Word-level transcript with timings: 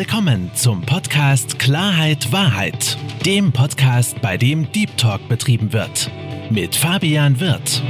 Willkommen 0.00 0.50
zum 0.54 0.80
Podcast 0.80 1.58
Klarheit 1.58 2.32
Wahrheit, 2.32 2.96
dem 3.26 3.52
Podcast, 3.52 4.18
bei 4.22 4.38
dem 4.38 4.72
Deep 4.72 4.96
Talk 4.96 5.28
betrieben 5.28 5.74
wird. 5.74 6.10
Mit 6.48 6.74
Fabian 6.74 7.38
Wirth. 7.38 7.82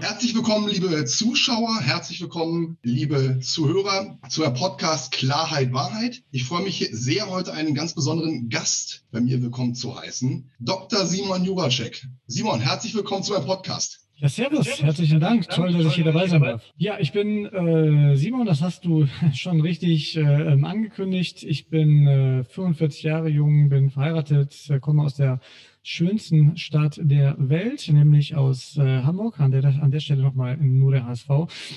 Herzlich 0.00 0.34
willkommen, 0.34 0.66
liebe 0.68 1.04
Zuschauer, 1.04 1.78
herzlich 1.82 2.20
willkommen, 2.20 2.76
liebe 2.82 3.38
Zuhörer, 3.38 4.18
zu 4.28 4.40
der 4.40 4.50
Podcast 4.50 5.12
Klarheit 5.12 5.72
Wahrheit. 5.72 6.24
Ich 6.32 6.42
freue 6.42 6.64
mich 6.64 6.88
sehr, 6.90 7.30
heute 7.30 7.52
einen 7.52 7.76
ganz 7.76 7.94
besonderen 7.94 8.48
Gast 8.48 9.04
bei 9.12 9.20
mir 9.20 9.40
willkommen 9.40 9.76
zu 9.76 9.96
heißen, 9.96 10.50
Dr. 10.58 11.06
Simon 11.06 11.44
Juracek. 11.44 12.08
Simon, 12.26 12.58
herzlich 12.58 12.96
willkommen 12.96 13.22
zu 13.22 13.34
meinem 13.34 13.46
Podcast. 13.46 14.05
Ja, 14.18 14.30
servus. 14.30 14.82
Herzlichen 14.82 15.20
Dank. 15.20 15.46
Toll, 15.50 15.74
dass 15.74 15.84
ich 15.84 15.94
hier 15.96 16.04
dabei 16.04 16.26
sein 16.26 16.40
darf. 16.40 16.62
Ja, 16.78 16.96
ich 16.98 17.12
bin 17.12 17.44
äh, 17.44 18.16
Simon, 18.16 18.46
das 18.46 18.62
hast 18.62 18.86
du 18.86 19.06
schon 19.34 19.60
richtig 19.60 20.16
äh, 20.16 20.20
ähm, 20.20 20.64
angekündigt. 20.64 21.42
Ich 21.42 21.68
bin 21.68 22.06
äh, 22.06 22.44
45 22.44 23.02
Jahre 23.02 23.28
jung, 23.28 23.68
bin 23.68 23.90
verheiratet, 23.90 24.70
äh, 24.70 24.80
komme 24.80 25.02
aus 25.02 25.16
der 25.16 25.40
schönsten 25.82 26.56
Stadt 26.56 26.98
der 27.02 27.36
Welt, 27.38 27.88
nämlich 27.92 28.34
aus 28.34 28.78
äh, 28.78 29.02
Hamburg. 29.02 29.38
An 29.38 29.50
der, 29.50 29.64
an 29.64 29.90
der 29.90 30.00
Stelle 30.00 30.22
nochmal 30.22 30.56
nur 30.56 30.92
der 30.92 31.06
HSV. 31.06 31.28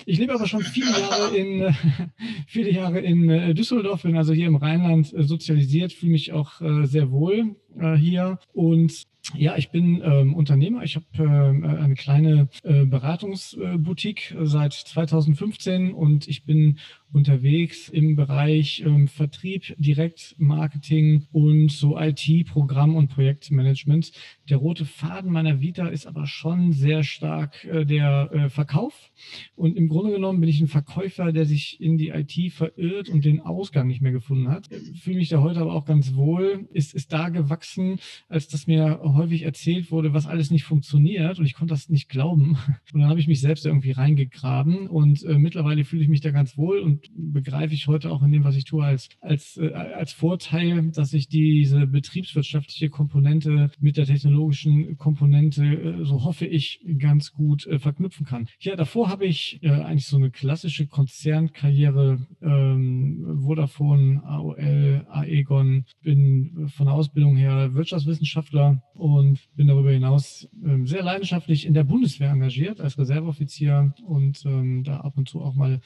Ich 0.05 0.17
lebe 0.17 0.33
aber 0.33 0.47
schon 0.47 0.61
viele 0.61 0.91
Jahre 0.91 1.35
in, 1.35 1.61
äh, 1.63 1.73
viele 2.47 2.71
Jahre 2.71 3.01
in 3.01 3.29
äh, 3.29 3.53
Düsseldorf, 3.53 4.03
bin 4.03 4.15
also 4.15 4.31
hier 4.31 4.47
im 4.47 4.55
Rheinland 4.55 5.13
äh, 5.13 5.23
sozialisiert, 5.23 5.91
fühle 5.91 6.13
mich 6.13 6.31
auch 6.31 6.61
äh, 6.61 6.85
sehr 6.85 7.11
wohl 7.11 7.57
äh, 7.77 7.95
hier 7.95 8.39
und 8.53 9.07
ja, 9.35 9.57
ich 9.57 9.69
bin 9.69 10.01
ähm, 10.03 10.33
Unternehmer. 10.33 10.83
Ich 10.83 10.95
habe 10.95 11.05
äh, 11.17 11.77
eine 11.77 11.93
kleine 11.95 12.49
äh, 12.63 12.85
Beratungsboutique 12.85 14.35
seit 14.41 14.73
2015 14.73 15.93
und 15.93 16.27
ich 16.27 16.45
bin 16.45 16.79
unterwegs 17.11 17.89
im 17.89 18.15
Bereich 18.15 18.81
ähm, 18.85 19.07
Vertrieb, 19.07 19.75
Direktmarketing 19.77 21.27
und 21.31 21.71
so 21.71 21.99
IT, 21.99 22.47
Programm 22.47 22.95
und 22.95 23.09
Projektmanagement. 23.09 24.11
Der 24.49 24.57
rote 24.57 24.85
Faden 24.85 25.31
meiner 25.31 25.61
Vita 25.61 25.87
ist 25.87 26.07
aber 26.07 26.25
schon 26.25 26.71
sehr 26.71 27.03
stark 27.03 27.65
äh, 27.65 27.85
der 27.85 28.29
äh, 28.31 28.49
Verkauf. 28.49 29.11
Und 29.55 29.77
im 29.77 29.89
Grunde 29.89 30.11
genommen 30.11 30.39
bin 30.39 30.49
ich 30.49 30.59
ein 30.59 30.67
Verkäufer, 30.67 31.31
der 31.31 31.45
sich 31.45 31.79
in 31.79 31.97
die 31.97 32.09
IT 32.09 32.53
verirrt 32.53 33.09
und 33.09 33.25
den 33.25 33.41
Ausgang 33.41 33.87
nicht 33.87 34.01
mehr 34.01 34.11
gefunden 34.11 34.49
hat. 34.49 34.67
Fühle 35.01 35.17
mich 35.17 35.29
da 35.29 35.41
heute 35.41 35.59
aber 35.59 35.73
auch 35.73 35.85
ganz 35.85 36.15
wohl. 36.15 36.67
Ist, 36.73 36.95
ist 36.95 37.13
da 37.13 37.29
gewachsen, 37.29 37.99
als 38.27 38.47
dass 38.47 38.65
mir 38.65 39.01
häufig 39.03 39.43
erzählt 39.43 39.91
wurde, 39.91 40.13
was 40.13 40.25
alles 40.25 40.49
nicht 40.49 40.63
funktioniert. 40.63 41.37
Und 41.37 41.45
ich 41.45 41.53
konnte 41.53 41.73
das 41.73 41.89
nicht 41.89 42.09
glauben. 42.09 42.57
Und 42.93 43.01
dann 43.01 43.09
habe 43.09 43.19
ich 43.19 43.27
mich 43.27 43.41
selbst 43.41 43.67
irgendwie 43.67 43.91
reingegraben. 43.91 44.87
Und 44.87 45.23
äh, 45.25 45.37
mittlerweile 45.37 45.83
fühle 45.83 46.01
ich 46.01 46.09
mich 46.09 46.21
da 46.21 46.31
ganz 46.31 46.57
wohl 46.57 46.79
und 46.79 47.07
begreife 47.15 47.75
ich 47.75 47.87
heute 47.87 48.09
auch 48.09 48.23
in 48.23 48.31
dem, 48.31 48.43
was 48.43 48.55
ich 48.55 48.63
tue, 48.63 48.83
als, 48.83 49.09
als, 49.21 49.57
äh, 49.57 49.71
als 49.73 50.11
Vorteil, 50.13 50.89
dass 50.91 51.13
ich 51.13 51.27
diese 51.27 51.85
betriebswirtschaftliche 51.85 52.89
Komponente 52.89 53.69
mit 53.79 53.97
der 53.97 54.05
technologischen 54.39 54.97
Komponente, 54.97 55.63
äh, 55.63 56.05
so 56.05 56.23
hoffe 56.23 56.45
ich, 56.45 56.79
ganz 56.97 57.33
gut 57.33 57.67
äh, 57.67 57.79
verknüpfen 57.79 58.25
kann. 58.25 58.47
Ja, 58.59 58.75
davor 58.75 59.09
habe 59.09 59.25
ich 59.25 59.59
äh, 59.61 59.69
eigentlich 59.69 60.07
so 60.07 60.17
eine 60.17 60.31
klassische 60.31 60.87
Konzernkarriere, 60.87 62.19
ähm, 62.41 63.39
Vodafone, 63.41 64.23
AOL, 64.23 65.05
Aegon, 65.09 65.85
bin 66.01 66.69
von 66.69 66.85
der 66.85 66.95
Ausbildung 66.95 67.35
her 67.35 67.73
Wirtschaftswissenschaftler 67.73 68.81
und 68.93 69.39
bin 69.55 69.67
darüber 69.67 69.91
hinaus 69.91 70.47
ähm, 70.63 70.87
sehr 70.87 71.03
leidenschaftlich 71.03 71.65
in 71.65 71.73
der 71.73 71.83
Bundeswehr 71.83 72.29
engagiert 72.29 72.79
als 72.79 72.97
Reserveoffizier 72.97 73.93
und 74.05 74.45
ähm, 74.45 74.83
da 74.83 75.01
ab 75.01 75.17
und 75.17 75.27
zu 75.27 75.41
auch 75.41 75.55
mal 75.55 75.81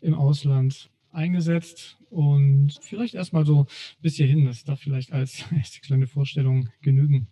im 0.00 0.14
Ausland 0.14 0.90
eingesetzt 1.12 1.98
und 2.10 2.78
vielleicht 2.80 3.14
erstmal 3.14 3.44
so 3.44 3.66
bis 4.00 4.16
hierhin, 4.16 4.44
das 4.44 4.64
darf 4.64 4.80
vielleicht 4.80 5.12
als 5.12 5.44
erste 5.56 5.80
kleine 5.80 6.06
Vorstellung 6.06 6.68
genügen. 6.80 7.28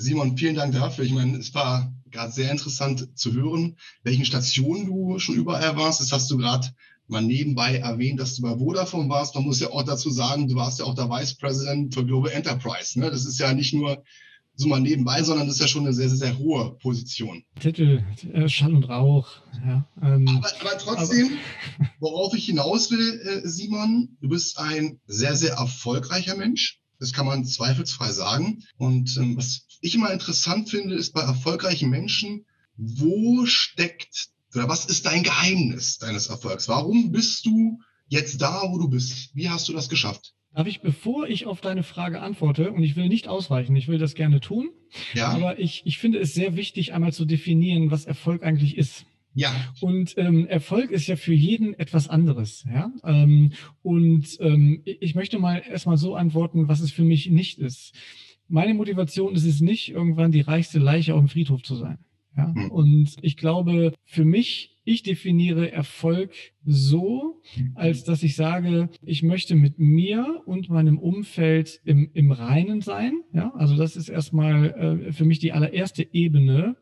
Simon, 0.00 0.36
vielen 0.36 0.54
Dank 0.54 0.72
dafür. 0.72 1.04
Ich 1.04 1.12
meine, 1.12 1.36
es 1.38 1.54
war 1.54 1.92
gerade 2.10 2.32
sehr 2.32 2.50
interessant 2.50 3.18
zu 3.18 3.32
hören, 3.32 3.76
welchen 4.02 4.24
Stationen 4.24 4.86
du 4.86 5.18
schon 5.18 5.36
überall 5.36 5.76
warst. 5.76 6.00
Das 6.00 6.12
hast 6.12 6.30
du 6.30 6.38
gerade 6.38 6.68
mal 7.06 7.22
nebenbei 7.22 7.78
erwähnt, 7.78 8.20
dass 8.20 8.36
du 8.36 8.42
bei 8.42 8.56
Vodafone 8.56 9.08
warst. 9.08 9.34
Man 9.34 9.44
muss 9.44 9.60
ja 9.60 9.70
auch 9.70 9.82
dazu 9.82 10.10
sagen, 10.10 10.48
du 10.48 10.54
warst 10.54 10.78
ja 10.78 10.84
auch 10.84 10.94
der 10.94 11.08
Vice 11.08 11.34
President 11.36 11.94
für 11.94 12.04
Global 12.04 12.30
Enterprise. 12.32 12.98
Ne? 12.98 13.10
Das 13.10 13.24
ist 13.24 13.38
ja 13.38 13.52
nicht 13.52 13.74
nur 13.74 14.02
so 14.54 14.66
mal 14.66 14.80
nebenbei, 14.80 15.22
sondern 15.22 15.46
das 15.46 15.56
ist 15.56 15.60
ja 15.60 15.68
schon 15.68 15.84
eine 15.84 15.94
sehr, 15.94 16.08
sehr, 16.08 16.18
sehr 16.18 16.38
hohe 16.38 16.76
Position. 16.78 17.44
Titel, 17.60 18.02
äh, 18.32 18.48
Schall 18.48 18.74
und 18.74 18.88
Rauch. 18.88 19.28
Ja, 19.64 19.88
ähm, 20.02 20.26
aber, 20.28 20.50
aber, 20.60 20.78
trotzdem, 20.78 21.30
aber, 21.78 21.90
worauf 22.00 22.34
ich 22.34 22.46
hinaus 22.46 22.90
will, 22.90 23.20
äh, 23.24 23.48
Simon, 23.48 24.16
du 24.20 24.28
bist 24.28 24.58
ein 24.58 25.00
sehr, 25.06 25.36
sehr 25.36 25.52
erfolgreicher 25.52 26.36
Mensch. 26.36 26.80
Das 26.98 27.12
kann 27.12 27.26
man 27.26 27.44
zweifelsfrei 27.44 28.10
sagen. 28.10 28.64
Und 28.76 29.16
ähm, 29.18 29.36
was 29.36 29.67
ich 29.80 29.94
immer 29.94 30.12
interessant 30.12 30.70
finde, 30.70 30.94
ist 30.94 31.12
bei 31.12 31.20
erfolgreichen 31.20 31.90
Menschen, 31.90 32.44
wo 32.76 33.44
steckt 33.46 34.28
oder 34.54 34.68
was 34.68 34.86
ist 34.86 35.06
dein 35.06 35.22
Geheimnis 35.22 35.98
deines 35.98 36.28
Erfolgs? 36.28 36.68
Warum 36.68 37.12
bist 37.12 37.44
du 37.46 37.80
jetzt 38.08 38.40
da, 38.40 38.62
wo 38.70 38.78
du 38.78 38.88
bist? 38.88 39.30
Wie 39.34 39.50
hast 39.50 39.68
du 39.68 39.72
das 39.72 39.88
geschafft? 39.88 40.34
Darf 40.54 40.66
ich, 40.66 40.80
bevor 40.80 41.28
ich 41.28 41.46
auf 41.46 41.60
deine 41.60 41.82
Frage 41.82 42.20
antworte, 42.20 42.72
und 42.72 42.82
ich 42.82 42.96
will 42.96 43.08
nicht 43.08 43.28
ausweichen, 43.28 43.76
ich 43.76 43.86
will 43.86 43.98
das 43.98 44.14
gerne 44.14 44.40
tun, 44.40 44.70
ja. 45.14 45.28
aber 45.28 45.58
ich, 45.58 45.82
ich 45.84 45.98
finde 45.98 46.18
es 46.18 46.32
sehr 46.32 46.56
wichtig, 46.56 46.94
einmal 46.94 47.12
zu 47.12 47.26
definieren, 47.26 47.90
was 47.90 48.06
Erfolg 48.06 48.42
eigentlich 48.42 48.76
ist. 48.76 49.04
Ja. 49.34 49.54
Und 49.80 50.14
ähm, 50.16 50.46
Erfolg 50.46 50.90
ist 50.90 51.06
ja 51.06 51.14
für 51.14 51.34
jeden 51.34 51.74
etwas 51.74 52.08
anderes. 52.08 52.64
Ja? 52.66 52.90
Ähm, 53.04 53.52
und 53.82 54.36
ähm, 54.40 54.82
ich 54.84 55.14
möchte 55.14 55.38
mal 55.38 55.58
erstmal 55.58 55.98
so 55.98 56.16
antworten, 56.16 56.66
was 56.66 56.80
es 56.80 56.90
für 56.90 57.04
mich 57.04 57.30
nicht 57.30 57.58
ist. 57.58 57.92
Meine 58.48 58.74
Motivation 58.74 59.34
ist 59.34 59.44
es 59.44 59.60
nicht, 59.60 59.90
irgendwann 59.90 60.32
die 60.32 60.40
reichste 60.40 60.78
Leiche 60.78 61.14
auf 61.14 61.20
dem 61.20 61.28
Friedhof 61.28 61.62
zu 61.62 61.74
sein. 61.74 61.98
Ja? 62.36 62.52
Hm. 62.54 62.70
Und 62.70 63.16
ich 63.22 63.36
glaube, 63.36 63.92
für 64.04 64.24
mich 64.24 64.78
ich 64.88 65.02
definiere 65.02 65.70
Erfolg 65.70 66.32
so, 66.64 67.42
als 67.74 68.04
dass 68.04 68.22
ich 68.22 68.36
sage, 68.36 68.88
ich 69.02 69.22
möchte 69.22 69.54
mit 69.54 69.78
mir 69.78 70.42
und 70.46 70.70
meinem 70.70 70.98
Umfeld 70.98 71.82
im, 71.84 72.10
im 72.14 72.32
Reinen 72.32 72.80
sein. 72.80 73.20
Ja, 73.34 73.52
also 73.54 73.76
das 73.76 73.96
ist 73.96 74.08
erstmal 74.08 74.70
äh, 75.08 75.12
für 75.12 75.26
mich 75.26 75.40
die 75.40 75.52
allererste 75.52 76.08
Ebene 76.14 76.76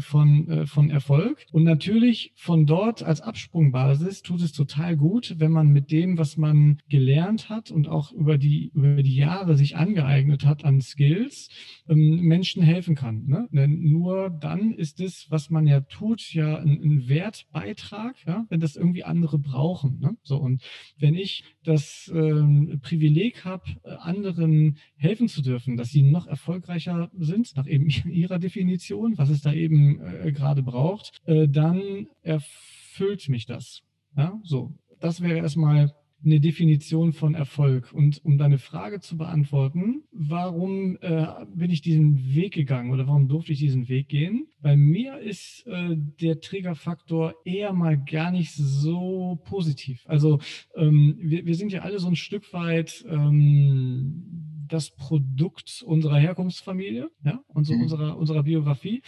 von, 0.00 0.48
äh, 0.48 0.66
von 0.66 0.90
Erfolg. 0.90 1.44
Und 1.50 1.64
natürlich 1.64 2.32
von 2.36 2.64
dort 2.64 3.02
als 3.02 3.20
Absprungbasis 3.20 4.22
tut 4.22 4.40
es 4.40 4.52
total 4.52 4.96
gut, 4.96 5.34
wenn 5.38 5.50
man 5.50 5.68
mit 5.68 5.90
dem, 5.90 6.16
was 6.16 6.36
man 6.36 6.78
gelernt 6.88 7.48
hat 7.48 7.70
und 7.70 7.88
auch 7.88 8.12
über 8.12 8.38
die, 8.38 8.70
über 8.74 9.02
die 9.02 9.16
Jahre 9.16 9.56
sich 9.56 9.76
angeeignet 9.76 10.46
hat 10.46 10.64
an 10.64 10.80
Skills, 10.80 11.48
ähm, 11.88 12.20
Menschen 12.20 12.62
helfen 12.62 12.94
kann. 12.94 13.26
Ne? 13.26 13.48
Denn 13.50 13.82
nur 13.82 14.30
dann 14.30 14.72
ist 14.72 15.00
es, 15.00 15.26
was 15.30 15.50
man 15.50 15.66
ja 15.66 15.80
tut, 15.80 16.32
ja 16.32 16.56
ein, 16.58 16.80
ein 16.82 17.08
Wertbeitrag, 17.08 18.16
ja? 18.26 18.46
wenn 18.48 18.60
das 18.60 18.76
irgendwie 18.76 19.04
andere 19.04 19.38
brauchen. 19.38 19.98
Ne? 19.98 20.16
So, 20.22 20.36
und 20.36 20.62
wenn 20.98 21.14
ich 21.14 21.44
das 21.64 22.12
ähm, 22.14 22.78
Privileg 22.82 23.44
habe, 23.44 23.64
anderen 23.98 24.78
helfen 24.96 25.28
zu 25.28 25.42
dürfen, 25.42 25.76
dass 25.76 25.90
sie 25.90 26.02
noch 26.02 26.26
erfolgreicher 26.26 27.10
sind, 27.18 27.56
nach 27.56 27.66
eben 27.66 27.88
ihrer 28.08 28.38
Definition, 28.38 29.18
was 29.18 29.30
es 29.30 29.42
da 29.42 29.52
eben 29.52 29.63
äh, 29.72 30.32
gerade 30.32 30.62
braucht, 30.62 31.18
äh, 31.26 31.48
dann 31.48 32.06
erfüllt 32.22 33.28
mich 33.28 33.46
das. 33.46 33.82
Ja, 34.16 34.38
so. 34.42 34.72
Das 35.00 35.20
wäre 35.20 35.38
erstmal 35.38 35.92
eine 36.24 36.40
Definition 36.40 37.12
von 37.12 37.34
Erfolg. 37.34 37.92
Und 37.92 38.24
um 38.24 38.38
deine 38.38 38.58
Frage 38.58 39.00
zu 39.00 39.16
beantworten, 39.16 40.04
warum 40.12 40.96
äh, 41.00 41.26
bin 41.54 41.70
ich 41.70 41.82
diesen 41.82 42.34
Weg 42.34 42.54
gegangen 42.54 42.92
oder 42.92 43.06
warum 43.06 43.28
durfte 43.28 43.52
ich 43.52 43.58
diesen 43.58 43.88
Weg 43.88 44.08
gehen? 44.08 44.46
Bei 44.60 44.76
mir 44.76 45.18
ist 45.18 45.66
äh, 45.66 45.96
der 46.20 46.40
Triggerfaktor 46.40 47.34
eher 47.44 47.72
mal 47.72 48.02
gar 48.02 48.30
nicht 48.30 48.52
so 48.54 49.38
positiv. 49.44 50.02
Also 50.06 50.40
ähm, 50.76 51.16
wir, 51.20 51.44
wir 51.44 51.54
sind 51.54 51.72
ja 51.72 51.82
alle 51.82 51.98
so 51.98 52.08
ein 52.08 52.16
Stück 52.16 52.52
weit 52.52 53.04
ähm, 53.08 54.43
das 54.74 54.90
Produkt 54.90 55.82
unserer 55.86 56.18
Herkunftsfamilie 56.18 57.08
ja, 57.24 57.40
und 57.46 57.64
so 57.64 57.74
mhm. 57.74 57.82
unserer, 57.82 58.18
unserer 58.18 58.42
Biografie. 58.42 59.02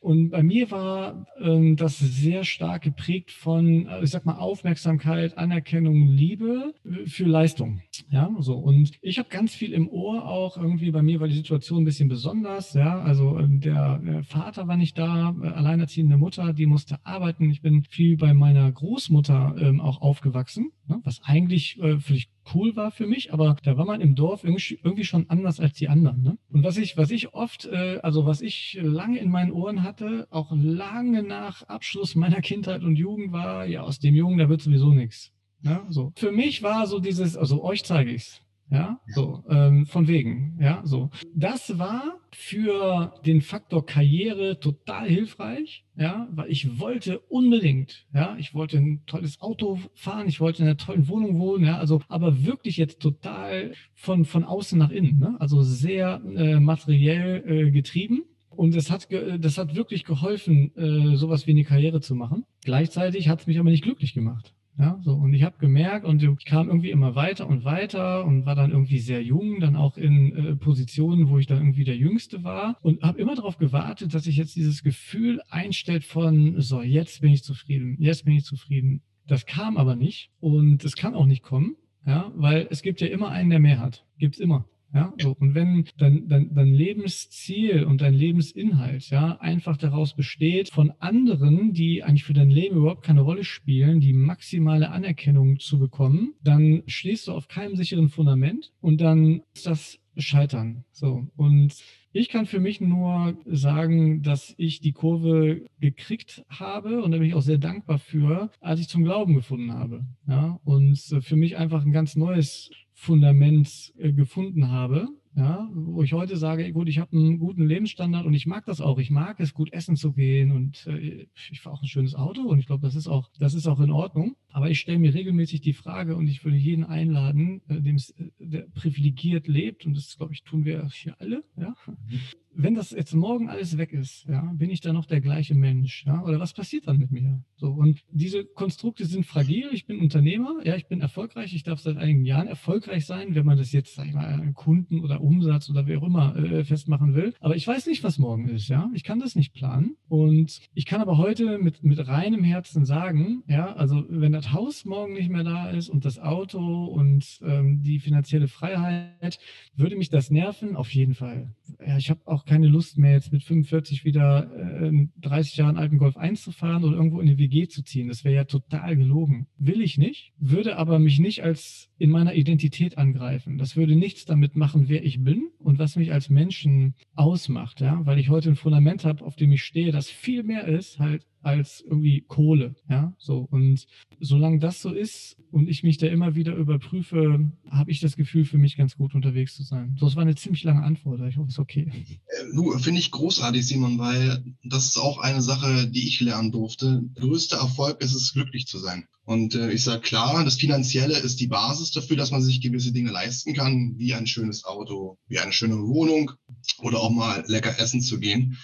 Und 0.00 0.30
bei 0.30 0.42
mir 0.42 0.70
war 0.70 1.26
ähm, 1.40 1.76
das 1.76 1.98
sehr 1.98 2.44
stark 2.44 2.82
geprägt 2.82 3.30
von, 3.30 3.86
äh, 3.86 4.02
ich 4.02 4.10
sag 4.10 4.26
mal, 4.26 4.36
Aufmerksamkeit, 4.36 5.38
Anerkennung, 5.38 6.08
Liebe 6.08 6.74
äh, 6.84 7.06
für 7.06 7.24
Leistung. 7.24 7.82
Ja, 8.12 8.30
so. 8.40 8.56
Und 8.56 8.92
ich 9.00 9.18
habe 9.18 9.30
ganz 9.30 9.54
viel 9.54 9.72
im 9.72 9.88
Ohr 9.88 10.28
auch 10.28 10.58
irgendwie 10.58 10.90
bei 10.90 11.00
mir 11.00 11.18
war 11.18 11.28
die 11.28 11.34
Situation 11.34 11.80
ein 11.80 11.86
bisschen 11.86 12.10
besonders. 12.10 12.74
Ja, 12.74 13.00
also 13.00 13.38
ähm, 13.38 13.60
der, 13.60 14.22
Vater 14.24 14.68
war 14.68 14.76
nicht 14.76 14.98
da, 14.98 15.34
äh, 15.42 15.46
alleinerziehende 15.46 16.18
Mutter, 16.18 16.52
die 16.52 16.66
musste 16.66 16.98
arbeiten. 17.06 17.50
Ich 17.50 17.62
bin 17.62 17.84
viel 17.84 18.18
bei 18.18 18.34
meiner 18.34 18.70
Großmutter 18.70 19.56
ähm, 19.58 19.80
auch 19.80 20.02
aufgewachsen, 20.02 20.72
ne, 20.88 21.00
was 21.04 21.22
eigentlich 21.24 21.80
äh, 21.80 21.98
völlig 22.00 22.28
cool 22.54 22.76
war 22.76 22.90
für 22.90 23.06
mich, 23.06 23.32
aber 23.32 23.56
da 23.62 23.78
war 23.78 23.86
man 23.86 24.02
im 24.02 24.14
Dorf 24.14 24.44
irgendwie, 24.44 25.04
schon 25.04 25.30
anders 25.30 25.58
als 25.58 25.72
die 25.74 25.88
anderen. 25.88 26.22
Ne? 26.22 26.38
Und 26.50 26.64
was 26.64 26.76
ich, 26.76 26.98
was 26.98 27.10
ich 27.10 27.32
oft 27.32 27.64
äh, 27.64 27.98
also 28.02 28.26
was 28.26 28.42
ich 28.42 28.78
lange 28.82 29.20
in 29.20 29.30
meinen 29.30 29.52
Ohren 29.52 29.82
hatte, 29.82 30.26
auch 30.30 30.52
lange 30.54 31.22
nach 31.22 31.62
Abschluss 31.62 32.14
meiner 32.14 32.42
Kindheit 32.42 32.82
und 32.82 32.96
Jugend 32.96 33.32
war, 33.32 33.64
ja, 33.64 33.82
aus 33.82 34.00
dem 34.00 34.14
Jungen, 34.14 34.36
da 34.36 34.50
wird 34.50 34.60
sowieso 34.60 34.92
nichts. 34.92 35.32
Ja, 35.62 35.86
so. 35.88 36.12
Für 36.16 36.32
mich 36.32 36.62
war 36.62 36.86
so 36.86 36.98
dieses, 36.98 37.36
also 37.36 37.62
euch 37.62 37.84
zeige 37.84 38.10
ich 38.10 38.22
es. 38.22 38.42
Ja, 38.72 39.00
so, 39.06 39.44
ähm, 39.50 39.84
von 39.84 40.08
wegen, 40.08 40.56
ja, 40.58 40.80
so. 40.82 41.10
Das 41.34 41.78
war 41.78 42.20
für 42.30 43.12
den 43.26 43.42
Faktor 43.42 43.84
Karriere 43.84 44.60
total 44.60 45.10
hilfreich, 45.10 45.84
ja, 45.94 46.26
weil 46.32 46.50
ich 46.50 46.80
wollte 46.80 47.18
unbedingt, 47.20 48.06
ja, 48.14 48.34
ich 48.38 48.54
wollte 48.54 48.78
ein 48.78 49.02
tolles 49.04 49.42
Auto 49.42 49.78
fahren, 49.94 50.26
ich 50.26 50.40
wollte 50.40 50.62
in 50.62 50.68
einer 50.68 50.78
tollen 50.78 51.06
Wohnung 51.08 51.38
wohnen, 51.38 51.66
ja, 51.66 51.76
also, 51.76 52.00
aber 52.08 52.46
wirklich 52.46 52.78
jetzt 52.78 53.00
total 53.00 53.74
von, 53.94 54.24
von 54.24 54.44
außen 54.44 54.78
nach 54.78 54.90
innen, 54.90 55.18
ne, 55.18 55.36
also 55.38 55.60
sehr 55.60 56.22
äh, 56.34 56.58
materiell 56.58 57.44
äh, 57.46 57.70
getrieben. 57.72 58.22
Und 58.48 58.74
das 58.74 58.90
hat, 58.90 59.08
das 59.38 59.58
hat 59.58 59.74
wirklich 59.76 60.04
geholfen, 60.04 60.74
äh, 60.76 61.16
sowas 61.16 61.46
wie 61.46 61.52
eine 61.52 61.64
Karriere 61.64 62.00
zu 62.00 62.14
machen. 62.14 62.44
Gleichzeitig 62.64 63.28
hat 63.28 63.40
es 63.40 63.46
mich 63.46 63.58
aber 63.58 63.70
nicht 63.70 63.84
glücklich 63.84 64.14
gemacht. 64.14 64.54
Ja, 64.78 64.98
so. 65.02 65.12
Und 65.14 65.34
ich 65.34 65.42
habe 65.42 65.58
gemerkt 65.58 66.06
und 66.06 66.22
ich 66.22 66.44
kam 66.46 66.68
irgendwie 66.68 66.90
immer 66.90 67.14
weiter 67.14 67.46
und 67.46 67.64
weiter 67.64 68.24
und 68.24 68.46
war 68.46 68.54
dann 68.54 68.70
irgendwie 68.70 69.00
sehr 69.00 69.22
jung, 69.22 69.60
dann 69.60 69.76
auch 69.76 69.98
in 69.98 70.34
äh, 70.34 70.56
Positionen, 70.56 71.28
wo 71.28 71.38
ich 71.38 71.46
dann 71.46 71.58
irgendwie 71.58 71.84
der 71.84 71.96
Jüngste 71.96 72.42
war 72.42 72.78
und 72.80 73.02
habe 73.02 73.20
immer 73.20 73.34
darauf 73.34 73.58
gewartet, 73.58 74.14
dass 74.14 74.24
sich 74.24 74.36
jetzt 74.36 74.56
dieses 74.56 74.82
Gefühl 74.82 75.42
einstellt 75.50 76.04
von, 76.04 76.60
so, 76.60 76.80
jetzt 76.80 77.20
bin 77.20 77.32
ich 77.32 77.44
zufrieden, 77.44 77.96
jetzt 77.98 78.24
bin 78.24 78.34
ich 78.34 78.44
zufrieden. 78.44 79.02
Das 79.26 79.44
kam 79.44 79.76
aber 79.76 79.94
nicht 79.94 80.30
und 80.40 80.84
es 80.84 80.96
kann 80.96 81.14
auch 81.14 81.26
nicht 81.26 81.42
kommen, 81.42 81.76
ja, 82.06 82.32
weil 82.34 82.66
es 82.70 82.82
gibt 82.82 83.00
ja 83.02 83.08
immer 83.08 83.28
einen, 83.28 83.50
der 83.50 83.60
mehr 83.60 83.78
hat. 83.78 84.06
Gibt's 84.18 84.40
immer. 84.40 84.64
Ja, 84.94 85.14
so. 85.20 85.34
Und 85.38 85.54
wenn 85.54 85.86
dein, 85.96 86.28
dein, 86.28 86.54
dein 86.54 86.72
Lebensziel 86.72 87.84
und 87.84 88.00
dein 88.02 88.14
Lebensinhalt 88.14 89.08
ja 89.08 89.38
einfach 89.40 89.76
daraus 89.76 90.14
besteht, 90.14 90.68
von 90.68 90.92
anderen, 90.98 91.72
die 91.72 92.02
eigentlich 92.02 92.24
für 92.24 92.34
dein 92.34 92.50
Leben 92.50 92.76
überhaupt 92.76 93.02
keine 93.02 93.22
Rolle 93.22 93.44
spielen, 93.44 94.00
die 94.00 94.12
maximale 94.12 94.90
Anerkennung 94.90 95.58
zu 95.58 95.78
bekommen, 95.78 96.34
dann 96.42 96.82
stehst 96.86 97.28
du 97.28 97.32
auf 97.32 97.48
keinem 97.48 97.76
sicheren 97.76 98.10
Fundament 98.10 98.72
und 98.80 99.00
dann 99.00 99.42
ist 99.54 99.66
das 99.66 99.98
Scheitern. 100.16 100.84
So. 100.92 101.26
Und 101.36 101.74
ich 102.12 102.28
kann 102.28 102.44
für 102.44 102.60
mich 102.60 102.80
nur 102.82 103.38
sagen, 103.46 104.22
dass 104.22 104.54
ich 104.58 104.80
die 104.80 104.92
Kurve 104.92 105.64
gekriegt 105.80 106.44
habe 106.50 107.02
und 107.02 107.12
da 107.12 107.18
bin 107.18 107.26
ich 107.26 107.34
auch 107.34 107.42
sehr 107.42 107.56
dankbar 107.56 107.98
für, 107.98 108.50
als 108.60 108.80
ich 108.80 108.88
zum 108.88 109.04
Glauben 109.04 109.34
gefunden 109.34 109.72
habe. 109.72 110.04
Ja, 110.28 110.60
und 110.64 110.98
für 110.98 111.36
mich 111.36 111.56
einfach 111.56 111.82
ein 111.82 111.92
ganz 111.92 112.14
neues 112.14 112.70
Fundament 113.02 113.92
äh, 113.98 114.12
gefunden 114.12 114.70
habe, 114.70 115.08
ja, 115.34 115.68
wo 115.74 116.04
ich 116.04 116.12
heute 116.12 116.36
sage, 116.36 116.70
gut, 116.72 116.88
ich 116.88 117.00
habe 117.00 117.16
einen 117.16 117.40
guten 117.40 117.66
Lebensstandard 117.66 118.26
und 118.26 118.34
ich 118.34 118.46
mag 118.46 118.64
das 118.64 118.80
auch. 118.80 118.98
Ich 118.98 119.10
mag 119.10 119.40
es, 119.40 119.54
gut 119.54 119.72
essen 119.72 119.96
zu 119.96 120.12
gehen 120.12 120.52
und 120.52 120.86
äh, 120.86 121.26
ich 121.50 121.60
fahre 121.60 121.74
auch 121.74 121.82
ein 121.82 121.88
schönes 121.88 122.14
Auto 122.14 122.42
und 122.42 122.60
ich 122.60 122.66
glaube, 122.66 122.86
das 122.86 122.94
ist 122.94 123.08
auch, 123.08 123.28
das 123.40 123.54
ist 123.54 123.66
auch 123.66 123.80
in 123.80 123.90
Ordnung. 123.90 124.36
Aber 124.50 124.70
ich 124.70 124.78
stelle 124.78 125.00
mir 125.00 125.14
regelmäßig 125.14 125.62
die 125.62 125.72
Frage 125.72 126.14
und 126.14 126.28
ich 126.28 126.44
würde 126.44 126.56
jeden 126.56 126.84
einladen, 126.84 127.60
äh, 127.66 127.80
dem 127.80 127.96
es, 127.96 128.10
äh, 128.10 128.30
der 128.38 128.68
privilegiert 128.68 129.48
lebt 129.48 129.84
und 129.84 129.96
das, 129.96 130.16
glaube 130.16 130.32
ich, 130.34 130.44
tun 130.44 130.64
wir 130.64 130.88
hier 130.92 131.20
alle, 131.20 131.42
ja. 131.56 131.74
Mhm 131.88 132.20
wenn 132.54 132.74
das 132.74 132.90
jetzt 132.90 133.14
morgen 133.14 133.48
alles 133.48 133.78
weg 133.78 133.92
ist, 133.92 134.26
ja, 134.28 134.52
bin 134.54 134.70
ich 134.70 134.80
dann 134.80 134.94
noch 134.94 135.06
der 135.06 135.20
gleiche 135.20 135.54
Mensch, 135.54 136.04
ja, 136.06 136.22
oder 136.22 136.40
was 136.40 136.52
passiert 136.52 136.86
dann 136.86 136.98
mit 136.98 137.10
mir? 137.10 137.42
So 137.56 137.68
und 137.68 138.00
diese 138.10 138.44
Konstrukte 138.44 139.04
sind 139.04 139.24
fragil. 139.24 139.70
Ich 139.72 139.86
bin 139.86 140.00
Unternehmer, 140.00 140.56
ja, 140.64 140.76
ich 140.76 140.86
bin 140.86 141.00
erfolgreich. 141.00 141.54
Ich 141.54 141.62
darf 141.62 141.80
seit 141.80 141.96
einigen 141.96 142.24
Jahren 142.24 142.48
erfolgreich 142.48 143.06
sein, 143.06 143.34
wenn 143.34 143.46
man 143.46 143.56
das 143.56 143.72
jetzt, 143.72 143.94
sag 143.94 144.06
ich 144.06 144.14
mal, 144.14 144.52
Kunden 144.54 145.00
oder 145.00 145.20
Umsatz 145.20 145.70
oder 145.70 145.86
wer 145.86 145.98
auch 145.98 146.06
immer 146.06 146.36
äh, 146.36 146.64
festmachen 146.64 147.14
will. 147.14 147.34
Aber 147.40 147.56
ich 147.56 147.66
weiß 147.66 147.86
nicht, 147.86 148.04
was 148.04 148.18
morgen 148.18 148.48
ist, 148.48 148.68
ja. 148.68 148.90
Ich 148.94 149.04
kann 149.04 149.20
das 149.20 149.36
nicht 149.36 149.52
planen 149.52 149.96
und 150.08 150.60
ich 150.74 150.86
kann 150.86 151.00
aber 151.00 151.18
heute 151.18 151.58
mit 151.58 151.82
mit 151.82 152.06
reinem 152.06 152.44
Herzen 152.44 152.84
sagen, 152.84 153.42
ja, 153.46 153.72
also 153.74 154.04
wenn 154.08 154.32
das 154.32 154.52
Haus 154.52 154.84
morgen 154.84 155.14
nicht 155.14 155.30
mehr 155.30 155.44
da 155.44 155.70
ist 155.70 155.88
und 155.88 156.04
das 156.04 156.18
Auto 156.18 156.84
und 156.84 157.40
ähm, 157.42 157.82
die 157.82 157.98
finanzielle 157.98 158.48
Freiheit, 158.48 159.38
würde 159.74 159.96
mich 159.96 160.10
das 160.10 160.30
nerven 160.30 160.76
auf 160.76 160.90
jeden 160.90 161.14
Fall. 161.14 161.54
Ja, 161.86 161.96
ich 161.96 162.10
habe 162.10 162.20
auch 162.26 162.41
auch 162.42 162.46
keine 162.46 162.68
Lust 162.68 162.98
mehr, 162.98 163.12
jetzt 163.12 163.32
mit 163.32 163.42
45 163.42 164.04
wieder 164.04 164.50
äh, 164.82 165.06
30 165.20 165.56
Jahren 165.56 165.76
alten 165.76 165.98
Golf 165.98 166.16
1 166.16 166.42
zu 166.42 166.52
fahren 166.52 166.84
oder 166.84 166.96
irgendwo 166.96 167.20
in 167.20 167.28
eine 167.28 167.38
WG 167.38 167.68
zu 167.68 167.82
ziehen. 167.82 168.08
Das 168.08 168.24
wäre 168.24 168.34
ja 168.34 168.44
total 168.44 168.96
gelogen. 168.96 169.46
Will 169.58 169.80
ich 169.80 169.98
nicht, 169.98 170.32
würde 170.38 170.76
aber 170.76 170.98
mich 170.98 171.18
nicht 171.18 171.42
als 171.42 171.90
in 171.98 172.10
meiner 172.10 172.34
Identität 172.34 172.98
angreifen. 172.98 173.58
Das 173.58 173.76
würde 173.76 173.96
nichts 173.96 174.24
damit 174.24 174.56
machen, 174.56 174.88
wer 174.88 175.04
ich 175.04 175.22
bin 175.22 175.50
und 175.58 175.78
was 175.78 175.96
mich 175.96 176.12
als 176.12 176.28
Menschen 176.28 176.94
ausmacht, 177.14 177.80
ja, 177.80 178.04
weil 178.04 178.18
ich 178.18 178.28
heute 178.28 178.50
ein 178.50 178.56
Fundament 178.56 179.04
habe, 179.04 179.24
auf 179.24 179.36
dem 179.36 179.52
ich 179.52 179.62
stehe, 179.62 179.92
das 179.92 180.08
viel 180.08 180.42
mehr 180.42 180.66
ist 180.66 180.98
halt 180.98 181.26
als 181.42 181.80
irgendwie 181.80 182.22
Kohle, 182.22 182.74
ja, 182.88 183.14
so 183.18 183.46
und 183.50 183.86
solange 184.20 184.58
das 184.58 184.80
so 184.80 184.92
ist 184.92 185.36
und 185.50 185.68
ich 185.68 185.82
mich 185.82 185.98
da 185.98 186.06
immer 186.06 186.34
wieder 186.34 186.54
überprüfe, 186.54 187.50
habe 187.68 187.90
ich 187.90 188.00
das 188.00 188.16
Gefühl, 188.16 188.44
für 188.44 188.58
mich 188.58 188.76
ganz 188.76 188.96
gut 188.96 189.14
unterwegs 189.14 189.54
zu 189.54 189.62
sein. 189.62 189.96
So, 189.98 190.06
es 190.06 190.16
war 190.16 190.22
eine 190.22 190.34
ziemlich 190.34 190.64
lange 190.64 190.82
Antwort, 190.82 191.20
ich 191.28 191.36
hoffe, 191.36 191.48
es 191.48 191.54
ist 191.54 191.58
okay. 191.58 191.90
Äh, 192.26 192.78
finde 192.78 193.00
ich 193.00 193.10
großartig, 193.10 193.66
Simon, 193.66 193.98
weil 193.98 194.44
das 194.64 194.86
ist 194.86 194.98
auch 194.98 195.18
eine 195.18 195.42
Sache, 195.42 195.88
die 195.88 196.06
ich 196.06 196.20
lernen 196.20 196.52
durfte. 196.52 197.02
Größter 197.14 197.58
Erfolg 197.58 198.00
ist 198.00 198.14
es, 198.14 198.32
glücklich 198.32 198.66
zu 198.66 198.78
sein. 198.78 199.06
Und 199.24 199.54
äh, 199.54 199.70
ich 199.70 199.84
sage 199.84 200.00
klar, 200.00 200.44
das 200.44 200.56
Finanzielle 200.56 201.18
ist 201.18 201.40
die 201.40 201.46
Basis 201.46 201.92
dafür, 201.92 202.16
dass 202.16 202.30
man 202.30 202.42
sich 202.42 202.60
gewisse 202.60 202.92
Dinge 202.92 203.10
leisten 203.10 203.54
kann, 203.54 203.94
wie 203.96 204.14
ein 204.14 204.26
schönes 204.26 204.64
Auto, 204.64 205.18
wie 205.28 205.38
eine 205.38 205.52
schöne 205.52 205.78
Wohnung 205.78 206.32
oder 206.78 207.00
auch 207.00 207.10
mal 207.10 207.44
lecker 207.46 207.78
essen 207.78 208.00
zu 208.00 208.18
gehen. 208.18 208.58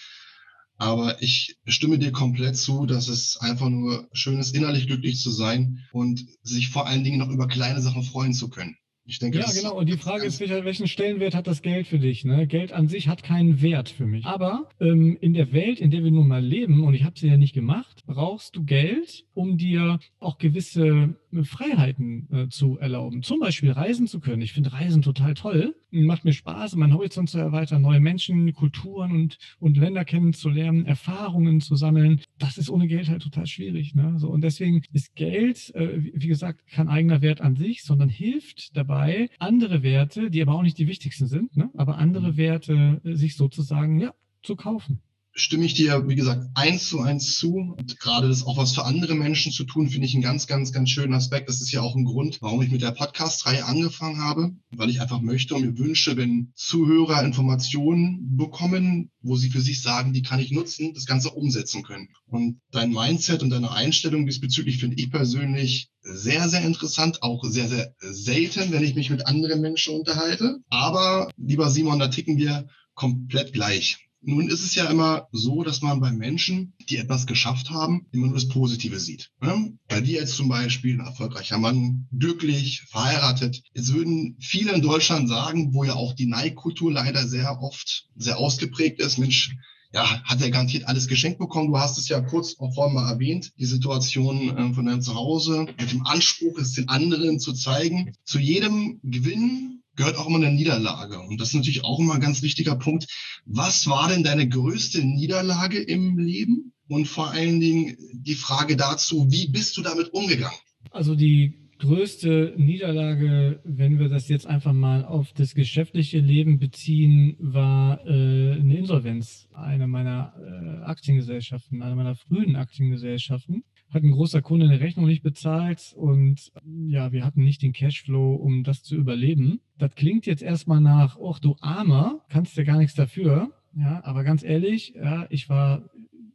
Aber 0.79 1.21
ich 1.21 1.57
stimme 1.67 1.99
dir 1.99 2.13
komplett 2.13 2.57
zu, 2.57 2.87
dass 2.87 3.09
es 3.09 3.37
einfach 3.41 3.69
nur 3.69 4.09
schön 4.13 4.39
ist, 4.39 4.55
innerlich 4.55 4.87
glücklich 4.87 5.21
zu 5.21 5.31
sein 5.31 5.81
und 5.93 6.25
sich 6.43 6.69
vor 6.69 6.87
allen 6.87 7.05
Dingen 7.05 7.19
noch 7.19 7.31
über 7.31 7.49
kleine 7.49 7.81
Sachen 7.81 8.05
freuen 8.05 8.33
zu 8.33 8.49
können. 8.49 8.77
Ich 9.09 9.19
denke, 9.21 9.39
ja, 9.39 9.47
genau. 9.51 9.75
Und 9.75 9.89
die 9.89 9.97
Frage 9.97 10.27
ist, 10.27 10.39
welchen 10.39 10.87
Stellenwert 10.87 11.35
hat 11.35 11.47
das 11.47 11.63
Geld 11.63 11.87
für 11.87 11.99
dich? 11.99 12.27
Ne? 12.27 12.47
Geld 12.47 12.75
an 12.75 12.89
sich 12.89 13.09
hat 13.09 13.23
keinen 13.23 13.63
Wert 13.63 13.89
für 13.89 14.05
mich. 14.05 14.27
Aber 14.27 14.69
ähm, 14.81 15.17
in 15.23 15.33
der 15.33 15.51
Welt, 15.53 15.81
in 15.81 15.91
der 15.91 16.05
wir 16.05 16.11
nun 16.11 16.29
mal 16.29 16.45
leben, 16.45 16.85
und 16.85 16.93
ich 16.93 17.05
habe 17.05 17.19
sie 17.19 17.29
ja 17.29 17.39
nicht 17.39 17.55
gemacht, 17.55 18.03
brauchst 18.07 18.55
du 18.55 18.65
Geld, 18.65 19.25
um 19.33 19.57
dir 19.57 19.99
auch 20.21 20.37
gewisse 20.37 21.17
Freiheiten 21.43 22.29
äh, 22.31 22.49
zu 22.49 22.79
erlauben. 22.79 23.23
Zum 23.23 23.41
Beispiel 23.41 23.71
reisen 23.71 24.07
zu 24.07 24.21
können. 24.21 24.43
Ich 24.43 24.53
finde 24.53 24.73
Reisen 24.73 25.03
total 25.03 25.35
toll. 25.35 25.75
Macht 25.91 26.25
mir 26.25 26.33
Spaß, 26.33 26.77
meinen 26.77 26.93
Horizont 26.93 27.31
zu 27.31 27.39
erweitern, 27.39 27.83
neue 27.83 28.01
Menschen, 28.01 28.53
Kulturen 28.53 29.13
und, 29.13 29.39
und 29.59 29.77
Länder 29.77 30.05
kennenzulernen, 30.05 30.85
Erfahrungen 30.85 31.61
zu 31.61 31.77
sammeln. 31.77 32.20
Das 32.39 32.58
ist 32.58 32.69
ohne 32.69 32.89
Geld 32.89 33.08
halt 33.08 33.23
total 33.23 33.47
schwierig. 33.47 33.94
Ne? 33.94 34.15
So, 34.19 34.29
und 34.29 34.43
deswegen 34.43 34.82
ist 34.93 35.15
Geld, 35.15 35.75
äh, 35.75 36.03
wie 36.15 36.29
gesagt, 36.29 36.67
kein 36.67 36.89
eigener 36.89 37.23
Wert 37.23 37.41
an 37.41 37.56
sich, 37.56 37.85
sondern 37.85 38.08
hilft 38.08 38.77
dabei, 38.77 38.89
dabei, 38.89 39.31
andere 39.39 39.82
Werte, 39.82 40.31
die 40.31 40.43
aber 40.43 40.55
auch 40.55 40.63
nicht 40.63 40.79
die 40.79 40.89
wichtigsten 40.89 41.27
sind, 41.27 41.56
ne? 41.56 41.70
aber 41.77 41.99
andere 41.99 42.32
mhm. 42.32 42.37
Werte 42.37 43.01
äh, 43.05 43.15
sich 43.15 43.37
sozusagen 43.37 44.01
ja, 44.01 44.15
zu 44.43 44.56
kaufen 44.56 45.03
stimme 45.41 45.65
ich 45.65 45.75
dir, 45.75 46.09
wie 46.09 46.15
gesagt, 46.15 46.47
eins 46.55 46.89
zu 46.89 47.01
eins 47.01 47.37
zu. 47.37 47.75
Und 47.77 47.99
gerade 47.99 48.29
das 48.29 48.45
auch 48.45 48.57
was 48.57 48.75
für 48.75 48.85
andere 48.85 49.15
Menschen 49.15 49.53
zu 49.53 49.65
tun, 49.65 49.89
finde 49.89 50.07
ich 50.07 50.15
einen 50.15 50.23
ganz, 50.23 50.47
ganz, 50.47 50.73
ganz 50.73 50.91
schönen 50.91 51.15
Aspekt. 51.15 51.49
Das 51.49 51.61
ist 51.61 51.73
ja 51.73 51.81
auch 51.81 51.95
ein 51.95 52.05
Grund, 52.05 52.39
warum 52.41 52.63
ich 52.63 52.71
mit 52.71 52.83
der 52.83 52.93
Podcast-Reihe 52.93 53.65
angefangen 53.65 54.21
habe, 54.23 54.53
weil 54.71 54.91
ich 54.91 55.01
einfach 55.01 55.21
möchte 55.21 55.55
und 55.55 55.63
mir 55.63 55.79
wünsche, 55.79 56.17
wenn 56.17 56.53
Zuhörer 56.55 57.23
Informationen 57.23 58.37
bekommen, 58.37 59.11
wo 59.21 59.37
sie 59.37 59.51
für 59.51 59.61
sich 59.61 59.83
sagen, 59.83 60.13
die 60.13 60.23
kann 60.23 60.41
ich 60.41 60.51
nutzen, 60.51 60.95
das 60.95 61.07
Ganze 61.07 61.31
umsetzen 61.31 61.83
können. 61.83 62.09
Und 62.27 62.61
dein 62.71 62.93
Mindset 62.93 63.43
und 63.43 63.51
deine 63.51 63.71
Einstellung 63.71 64.27
diesbezüglich 64.27 64.79
finde 64.79 64.97
ich 64.97 65.11
persönlich 65.11 65.91
sehr, 66.01 66.49
sehr 66.49 66.65
interessant, 66.65 67.23
auch 67.23 67.45
sehr, 67.45 67.69
sehr 67.69 67.95
selten, 68.01 68.73
wenn 68.73 68.85
ich 68.85 68.95
mich 68.95 69.11
mit 69.11 69.27
anderen 69.27 69.61
Menschen 69.61 69.95
unterhalte. 69.95 70.59
Aber, 70.69 71.31
lieber 71.37 71.71
Simon, 71.71 71.99
da 71.99 72.09
ticken 72.09 72.39
wir 72.39 72.69
komplett 72.95 73.53
gleich. 73.53 74.07
Nun 74.20 74.48
ist 74.48 74.65
es 74.65 74.75
ja 74.75 74.87
immer 74.87 75.29
so, 75.32 75.63
dass 75.63 75.81
man 75.81 76.01
bei 76.01 76.10
Menschen, 76.10 76.75
die 76.89 76.96
etwas 76.96 77.27
geschafft 77.27 77.70
haben, 77.70 78.06
immer 78.10 78.27
nur 78.27 78.34
das 78.34 78.48
Positive 78.48 78.98
sieht. 78.98 79.31
Ne? 79.41 79.79
Bei 79.89 80.01
dir 80.01 80.20
jetzt 80.20 80.34
zum 80.34 80.48
Beispiel 80.48 80.94
ein 80.94 81.06
erfolgreicher 81.06 81.58
Mann, 81.58 82.08
glücklich, 82.17 82.82
verheiratet. 82.89 83.63
Jetzt 83.75 83.93
würden 83.94 84.37
viele 84.41 84.72
in 84.72 84.82
Deutschland 84.82 85.29
sagen, 85.29 85.72
wo 85.72 85.84
ja 85.84 85.94
auch 85.94 86.15
die 86.15 86.27
Neidkultur 86.27 86.93
leider 86.93 87.27
sehr 87.27 87.60
oft 87.63 88.08
sehr 88.17 88.39
ausgeprägt 88.39 89.01
ist, 89.01 89.19
Mensch, 89.19 89.56
ja, 89.93 90.22
hat 90.25 90.43
er 90.43 90.51
garantiert 90.51 90.87
alles 90.87 91.08
geschenkt 91.08 91.39
bekommen. 91.39 91.69
Du 91.69 91.79
hast 91.79 91.96
es 91.96 92.08
ja 92.08 92.20
kurz 92.20 92.56
vorhin 92.75 92.94
mal 92.94 93.10
erwähnt, 93.10 93.53
die 93.58 93.65
Situation 93.65 94.56
äh, 94.56 94.75
von 94.75 94.84
deinem 94.84 95.01
Zuhause 95.01 95.67
mit 95.79 95.93
dem 95.93 96.05
Anspruch, 96.05 96.58
es 96.58 96.75
den 96.75 96.89
anderen 96.89 97.41
zu 97.41 97.53
zeigen. 97.53 98.13
Zu 98.25 98.39
jedem 98.39 99.01
Gewinn 99.03 99.78
gehört 99.98 100.17
auch 100.17 100.28
immer 100.28 100.38
eine 100.38 100.52
Niederlage. 100.52 101.20
Und 101.20 101.40
das 101.40 101.48
ist 101.48 101.55
natürlich 101.55 101.84
auch 101.84 101.98
immer 101.98 102.14
ein 102.14 102.20
ganz 102.20 102.40
wichtiger 102.40 102.76
Punkt. 102.76 103.06
Was 103.44 103.86
war 103.88 104.08
denn 104.08 104.22
deine 104.22 104.48
größte 104.48 105.05
Niederlage 105.05 105.78
im 105.78 106.19
Leben? 106.19 106.72
Und 106.88 107.06
vor 107.06 107.31
allen 107.32 107.60
Dingen 107.60 107.98
die 108.14 108.34
Frage 108.34 108.76
dazu, 108.76 109.26
wie 109.31 109.48
bist 109.48 109.76
du 109.76 109.82
damit 109.82 110.14
umgegangen? 110.14 110.56
Also 110.90 111.14
die 111.14 111.69
größte 111.78 112.55
Niederlage, 112.56 113.60
wenn 113.64 113.98
wir 113.98 114.08
das 114.08 114.28
jetzt 114.28 114.46
einfach 114.46 114.72
mal 114.72 115.05
auf 115.05 115.32
das 115.32 115.55
geschäftliche 115.55 116.19
Leben 116.19 116.58
beziehen, 116.58 117.36
war 117.40 118.00
äh, 118.06 118.52
eine 118.52 118.78
Insolvenz 118.78 119.48
einer 119.52 119.86
meiner 119.86 120.32
äh, 120.38 120.84
Aktiengesellschaften, 120.84 121.82
einer 121.82 121.96
meiner 121.96 122.14
frühen 122.14 122.56
Aktiengesellschaften. 122.56 123.64
Hat 123.91 124.03
ein 124.03 124.11
großer 124.11 124.43
Kunde 124.43 124.67
eine 124.67 124.81
Rechnung 124.81 125.07
nicht 125.07 125.23
bezahlt 125.23 125.95
und 125.97 126.53
ja, 126.87 127.11
wir 127.13 127.25
hatten 127.25 127.43
nicht 127.43 127.63
den 127.63 127.73
Cashflow, 127.73 128.35
um 128.35 128.63
das 128.63 128.83
zu 128.83 128.97
überleben. 128.97 129.61
Das 129.79 129.95
klingt 129.95 130.27
jetzt 130.27 130.43
erstmal 130.43 130.81
nach, 130.81 131.19
ach 131.19 131.39
du 131.39 131.57
Armer, 131.61 132.21
kannst 132.29 132.57
ja 132.57 132.65
gar 132.65 132.79
nichts 132.79 132.95
dafür. 132.95 133.51
Ja, 133.75 134.03
aber 134.05 134.25
ganz 134.25 134.43
ehrlich, 134.43 134.95
ja, 134.95 135.27
ich 135.31 135.49
war 135.49 135.85